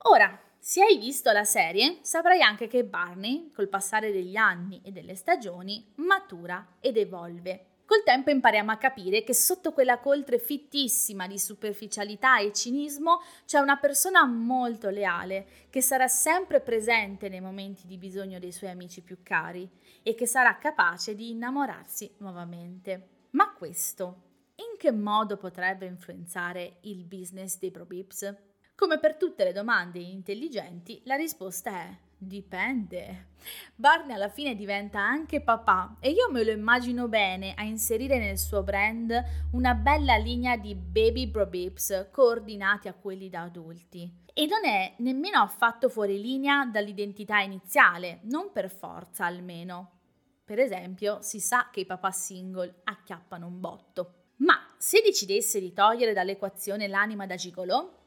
Ora, 0.04 0.40
se 0.58 0.82
hai 0.82 0.98
visto 0.98 1.32
la 1.32 1.44
serie, 1.44 2.00
saprai 2.02 2.42
anche 2.42 2.66
che 2.66 2.84
Barney, 2.84 3.50
col 3.50 3.68
passare 3.68 4.12
degli 4.12 4.36
anni 4.36 4.80
e 4.84 4.92
delle 4.92 5.14
stagioni, 5.14 5.92
matura 5.96 6.76
ed 6.80 6.96
evolve. 6.96 7.69
Col 7.90 8.04
tempo 8.04 8.30
impariamo 8.30 8.70
a 8.70 8.76
capire 8.76 9.24
che 9.24 9.34
sotto 9.34 9.72
quella 9.72 9.98
coltre 9.98 10.38
fittissima 10.38 11.26
di 11.26 11.40
superficialità 11.40 12.38
e 12.38 12.52
cinismo 12.52 13.20
c'è 13.44 13.58
una 13.58 13.78
persona 13.78 14.24
molto 14.26 14.90
leale, 14.90 15.66
che 15.70 15.82
sarà 15.82 16.06
sempre 16.06 16.60
presente 16.60 17.28
nei 17.28 17.40
momenti 17.40 17.88
di 17.88 17.98
bisogno 17.98 18.38
dei 18.38 18.52
suoi 18.52 18.70
amici 18.70 19.00
più 19.00 19.24
cari 19.24 19.68
e 20.04 20.14
che 20.14 20.24
sarà 20.24 20.56
capace 20.56 21.16
di 21.16 21.30
innamorarsi 21.30 22.14
nuovamente. 22.18 23.08
Ma 23.30 23.52
questo, 23.54 24.22
in 24.54 24.78
che 24.78 24.92
modo 24.92 25.36
potrebbe 25.36 25.86
influenzare 25.86 26.76
il 26.82 27.02
business 27.02 27.58
dei 27.58 27.72
ProBips? 27.72 28.36
Come 28.76 29.00
per 29.00 29.16
tutte 29.16 29.42
le 29.42 29.52
domande 29.52 29.98
intelligenti, 29.98 31.02
la 31.06 31.16
risposta 31.16 31.72
è 31.72 31.96
dipende. 32.20 33.28
Barney 33.74 34.14
alla 34.14 34.28
fine 34.28 34.54
diventa 34.54 35.00
anche 35.00 35.40
papà 35.40 35.96
e 35.98 36.10
io 36.10 36.30
me 36.30 36.44
lo 36.44 36.50
immagino 36.50 37.08
bene 37.08 37.54
a 37.54 37.62
inserire 37.62 38.18
nel 38.18 38.36
suo 38.38 38.62
brand 38.62 39.12
una 39.52 39.74
bella 39.74 40.16
linea 40.16 40.56
di 40.56 40.74
baby 40.74 41.26
bro 41.26 41.46
bips 41.46 42.08
coordinati 42.12 42.88
a 42.88 42.92
quelli 42.92 43.30
da 43.30 43.42
adulti. 43.42 44.18
E 44.32 44.46
non 44.46 44.64
è 44.64 44.94
nemmeno 44.98 45.40
affatto 45.40 45.88
fuori 45.88 46.20
linea 46.20 46.66
dall'identità 46.66 47.40
iniziale, 47.40 48.20
non 48.24 48.52
per 48.52 48.70
forza 48.70 49.24
almeno. 49.24 49.98
Per 50.44 50.58
esempio, 50.58 51.18
si 51.22 51.40
sa 51.40 51.68
che 51.70 51.80
i 51.80 51.86
papà 51.86 52.10
single 52.10 52.80
acchiappano 52.84 53.46
un 53.46 53.60
botto. 53.60 54.14
Ma 54.36 54.74
se 54.76 55.00
decidesse 55.02 55.60
di 55.60 55.72
togliere 55.72 56.12
dall'equazione 56.12 56.88
l'anima 56.88 57.26
da 57.26 57.34
gigolò, 57.34 57.99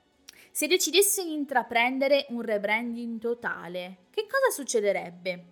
se 0.53 0.67
decidesse 0.67 1.23
di 1.23 1.33
intraprendere 1.33 2.27
un 2.29 2.43
rebranding 2.43 3.19
totale, 3.19 4.05
che 4.11 4.27
cosa 4.29 4.51
succederebbe? 4.51 5.45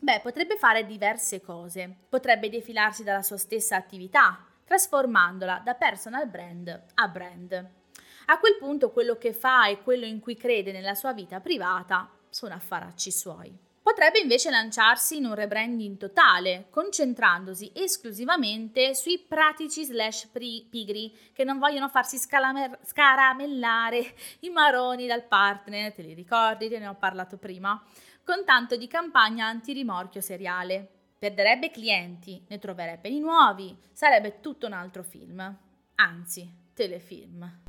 Beh, 0.00 0.20
potrebbe 0.22 0.56
fare 0.56 0.86
diverse 0.86 1.42
cose. 1.42 1.94
Potrebbe 2.08 2.48
defilarsi 2.48 3.04
dalla 3.04 3.20
sua 3.20 3.36
stessa 3.36 3.76
attività, 3.76 4.42
trasformandola 4.64 5.60
da 5.62 5.74
personal 5.74 6.26
brand 6.26 6.84
a 6.94 7.08
brand. 7.08 7.52
A 8.26 8.38
quel 8.38 8.56
punto 8.56 8.90
quello 8.92 9.18
che 9.18 9.34
fa 9.34 9.68
e 9.68 9.82
quello 9.82 10.06
in 10.06 10.20
cui 10.20 10.36
crede 10.36 10.72
nella 10.72 10.94
sua 10.94 11.12
vita 11.12 11.38
privata 11.40 12.10
sono 12.30 12.54
affaracci 12.54 13.10
suoi. 13.10 13.54
Potrebbe 13.90 14.20
invece 14.20 14.50
lanciarsi 14.50 15.16
in 15.16 15.24
un 15.24 15.34
rebranding 15.34 15.96
totale, 15.96 16.68
concentrandosi 16.70 17.72
esclusivamente 17.74 18.94
sui 18.94 19.18
pratici 19.18 19.84
slash 19.84 20.28
pigri 20.28 21.12
che 21.32 21.42
non 21.42 21.58
vogliono 21.58 21.88
farsi 21.88 22.16
scalamer- 22.16 22.78
scaramellare 22.86 24.14
i 24.40 24.50
maroni 24.50 25.08
dal 25.08 25.24
partner, 25.24 25.92
te 25.92 26.02
li 26.02 26.14
ricordi, 26.14 26.68
te 26.68 26.78
ne 26.78 26.86
ho 26.86 26.94
parlato 26.94 27.36
prima, 27.36 27.82
con 28.22 28.44
tanto 28.44 28.76
di 28.76 28.86
campagna 28.86 29.46
antirimorchio 29.46 30.20
seriale. 30.20 30.88
Perderebbe 31.18 31.72
clienti, 31.72 32.44
ne 32.48 32.60
troverebbe 32.60 33.08
di 33.08 33.18
nuovi, 33.18 33.76
sarebbe 33.90 34.38
tutto 34.38 34.66
un 34.66 34.72
altro 34.72 35.02
film, 35.02 35.58
anzi, 35.96 36.48
telefilm. 36.74 37.62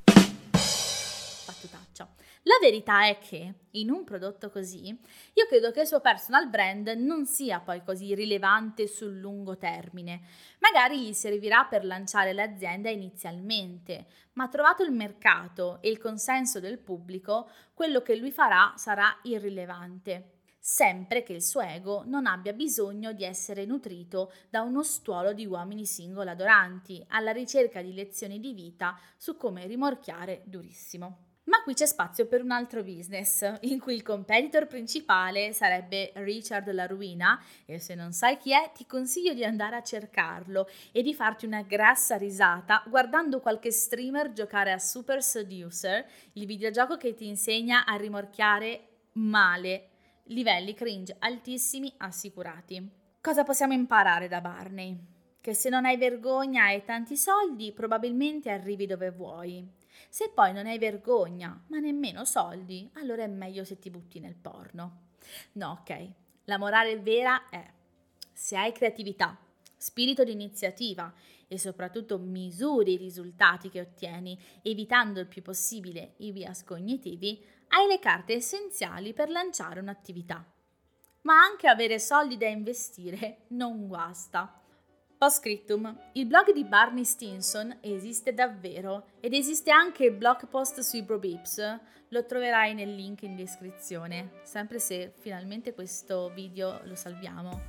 Battutaccia. 1.91 2.10
La 2.43 2.58
verità 2.62 3.06
è 3.06 3.19
che 3.19 3.54
in 3.71 3.91
un 3.91 4.04
prodotto 4.04 4.49
così, 4.49 4.88
io 4.88 5.45
credo 5.47 5.71
che 5.71 5.82
il 5.82 5.88
suo 5.88 5.99
personal 5.99 6.49
brand 6.49 6.88
non 6.97 7.25
sia 7.25 7.60
poi 7.60 7.84
così 7.84 8.15
rilevante 8.15 8.88
sul 8.88 9.19
lungo 9.19 9.58
termine. 9.58 10.21
Magari 10.60 11.06
gli 11.06 11.13
servirà 11.13 11.65
per 11.65 11.86
lanciare 11.86 12.34
l'azienda 12.34 12.89
inizialmente, 12.89 14.06
ma 14.34 14.47
trovato 14.47 14.84
il 14.84 14.91
mercato 14.91 15.80
e 15.82 15.89
il 15.89 15.99
consenso 15.99 16.60
del 16.60 16.80
pubblico, 16.80 17.49
quello 17.73 18.01
che 18.01 18.15
lui 18.15 18.32
farà 18.32 18.73
sarà 18.75 19.19
irrilevante 19.23 20.39
sempre 20.63 21.23
che 21.23 21.34
il 21.34 21.41
suo 21.41 21.62
ego 21.62 22.04
non 22.06 22.27
abbia 22.27 22.54
bisogno 22.54 23.13
di 23.13 23.23
essere 23.23 23.65
nutrito 23.65 24.32
da 24.47 24.62
uno 24.62 24.84
stuolo 24.84 25.34
di 25.34 25.47
uomini 25.47 25.88
single 25.88 26.30
adoranti, 26.30 27.04
alla 27.08 27.32
ricerca 27.32 27.82
di 27.82 27.95
lezioni 27.95 28.39
di 28.39 28.54
vita 28.54 28.95
su 29.17 29.38
come 29.38 29.65
rimorchiare 29.65 30.43
durissimo. 30.45 31.30
Ma 31.45 31.63
qui 31.63 31.73
c'è 31.73 31.88
spazio 31.88 32.27
per 32.27 32.43
un 32.43 32.51
altro 32.51 32.84
business, 32.84 33.58
in 33.62 33.80
cui 33.80 33.95
il 33.95 34.04
competitor 34.04 34.67
principale 34.67 35.54
sarebbe 35.54 36.12
Richard 36.15 36.71
La 36.71 36.86
Ruina, 36.86 37.41
e 37.65 37.80
se 37.80 37.95
non 37.95 38.13
sai 38.13 38.38
chi 38.38 38.54
è, 38.54 38.71
ti 38.75 38.86
consiglio 38.86 39.34
di 39.34 39.43
andare 39.43 39.75
a 39.75 39.82
cercarlo 39.82 40.69
e 40.91 41.01
di 41.01 41.15
farti 41.15 41.47
una 41.47 41.63
grassa 41.63 42.15
risata 42.15 42.84
guardando 42.88 43.39
qualche 43.39 43.71
streamer 43.71 44.34
giocare 44.34 44.71
a 44.71 44.77
Super 44.77 45.23
Seducer, 45.23 46.06
il 46.34 46.45
videogioco 46.45 46.95
che 46.97 47.15
ti 47.15 47.27
insegna 47.27 47.86
a 47.86 47.95
rimorchiare 47.95 48.88
male, 49.13 49.88
livelli 50.25 50.75
cringe 50.75 51.15
altissimi 51.17 51.91
assicurati. 51.97 52.88
Cosa 53.19 53.43
possiamo 53.43 53.73
imparare 53.73 54.27
da 54.27 54.41
Barney? 54.41 54.95
Che 55.41 55.54
se 55.56 55.69
non 55.69 55.86
hai 55.86 55.97
vergogna 55.97 56.69
e 56.71 56.84
tanti 56.84 57.17
soldi, 57.17 57.71
probabilmente 57.71 58.51
arrivi 58.51 58.86
dove 58.86 59.10
vuoi 59.10 59.80
se 60.09 60.31
poi 60.33 60.53
non 60.53 60.65
hai 60.65 60.77
vergogna, 60.77 61.63
ma 61.67 61.79
nemmeno 61.79 62.25
soldi, 62.25 62.89
allora 62.93 63.23
è 63.23 63.27
meglio 63.27 63.63
se 63.63 63.79
ti 63.79 63.89
butti 63.89 64.19
nel 64.19 64.35
porno. 64.35 65.09
No, 65.53 65.79
ok. 65.81 66.09
La 66.45 66.57
morale 66.57 66.99
vera 66.99 67.49
è, 67.49 67.65
se 68.33 68.57
hai 68.57 68.71
creatività, 68.71 69.37
spirito 69.77 70.23
di 70.23 70.31
iniziativa 70.31 71.13
e 71.47 71.57
soprattutto 71.57 72.17
misuri 72.17 72.93
i 72.93 72.97
risultati 72.97 73.69
che 73.69 73.81
ottieni, 73.81 74.39
evitando 74.61 75.19
il 75.19 75.27
più 75.27 75.41
possibile 75.41 76.13
i 76.17 76.31
bias 76.31 76.63
cognitivi, 76.63 77.43
hai 77.69 77.87
le 77.87 77.99
carte 77.99 78.33
essenziali 78.33 79.13
per 79.13 79.29
lanciare 79.29 79.79
un'attività. 79.79 80.45
Ma 81.23 81.33
anche 81.41 81.67
avere 81.67 81.99
soldi 81.99 82.37
da 82.37 82.47
investire 82.47 83.43
non 83.49 83.87
guasta. 83.87 84.61
Postscriptum. 85.21 85.95
Il 86.13 86.25
blog 86.25 86.51
di 86.51 86.63
Barney 86.63 87.05
Stinson 87.05 87.77
esiste 87.81 88.34
davvero 88.34 89.10
ed 89.19 89.36
esiste 89.36 89.69
anche 89.69 90.05
il 90.05 90.13
blog 90.13 90.47
post 90.47 90.79
sui 90.79 91.03
Brobips. 91.03 91.79
Lo 92.07 92.25
troverai 92.25 92.73
nel 92.73 92.95
link 92.95 93.21
in 93.21 93.36
descrizione, 93.36 94.39
sempre 94.41 94.79
se 94.79 95.13
finalmente 95.19 95.75
questo 95.75 96.31
video 96.34 96.81
lo 96.86 96.95
salviamo. 96.95 97.62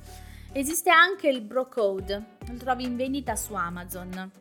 Esiste 0.51 0.89
anche 0.89 1.27
il 1.27 1.41
Bro 1.41 1.67
Code, 1.67 2.37
lo 2.47 2.57
trovi 2.57 2.85
in 2.85 2.95
vendita 2.95 3.35
su 3.35 3.53
Amazon. 3.53 4.31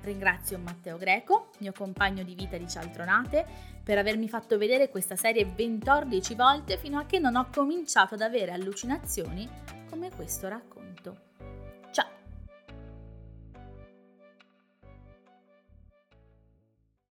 Ringrazio 0.00 0.58
Matteo 0.58 0.96
Greco, 0.96 1.50
mio 1.58 1.72
compagno 1.72 2.22
di 2.22 2.34
vita 2.34 2.56
di 2.56 2.68
Cialtronate, 2.68 3.44
per 3.82 3.98
avermi 3.98 4.28
fatto 4.28 4.56
vedere 4.56 4.88
questa 4.88 5.16
serie 5.16 5.44
14 5.44 6.34
volte 6.34 6.78
fino 6.78 6.98
a 6.98 7.04
che 7.04 7.18
non 7.18 7.36
ho 7.36 7.48
cominciato 7.52 8.14
ad 8.14 8.22
avere 8.22 8.52
allucinazioni 8.52 9.48
come 9.88 10.10
questo 10.14 10.48
racconto. 10.48 11.27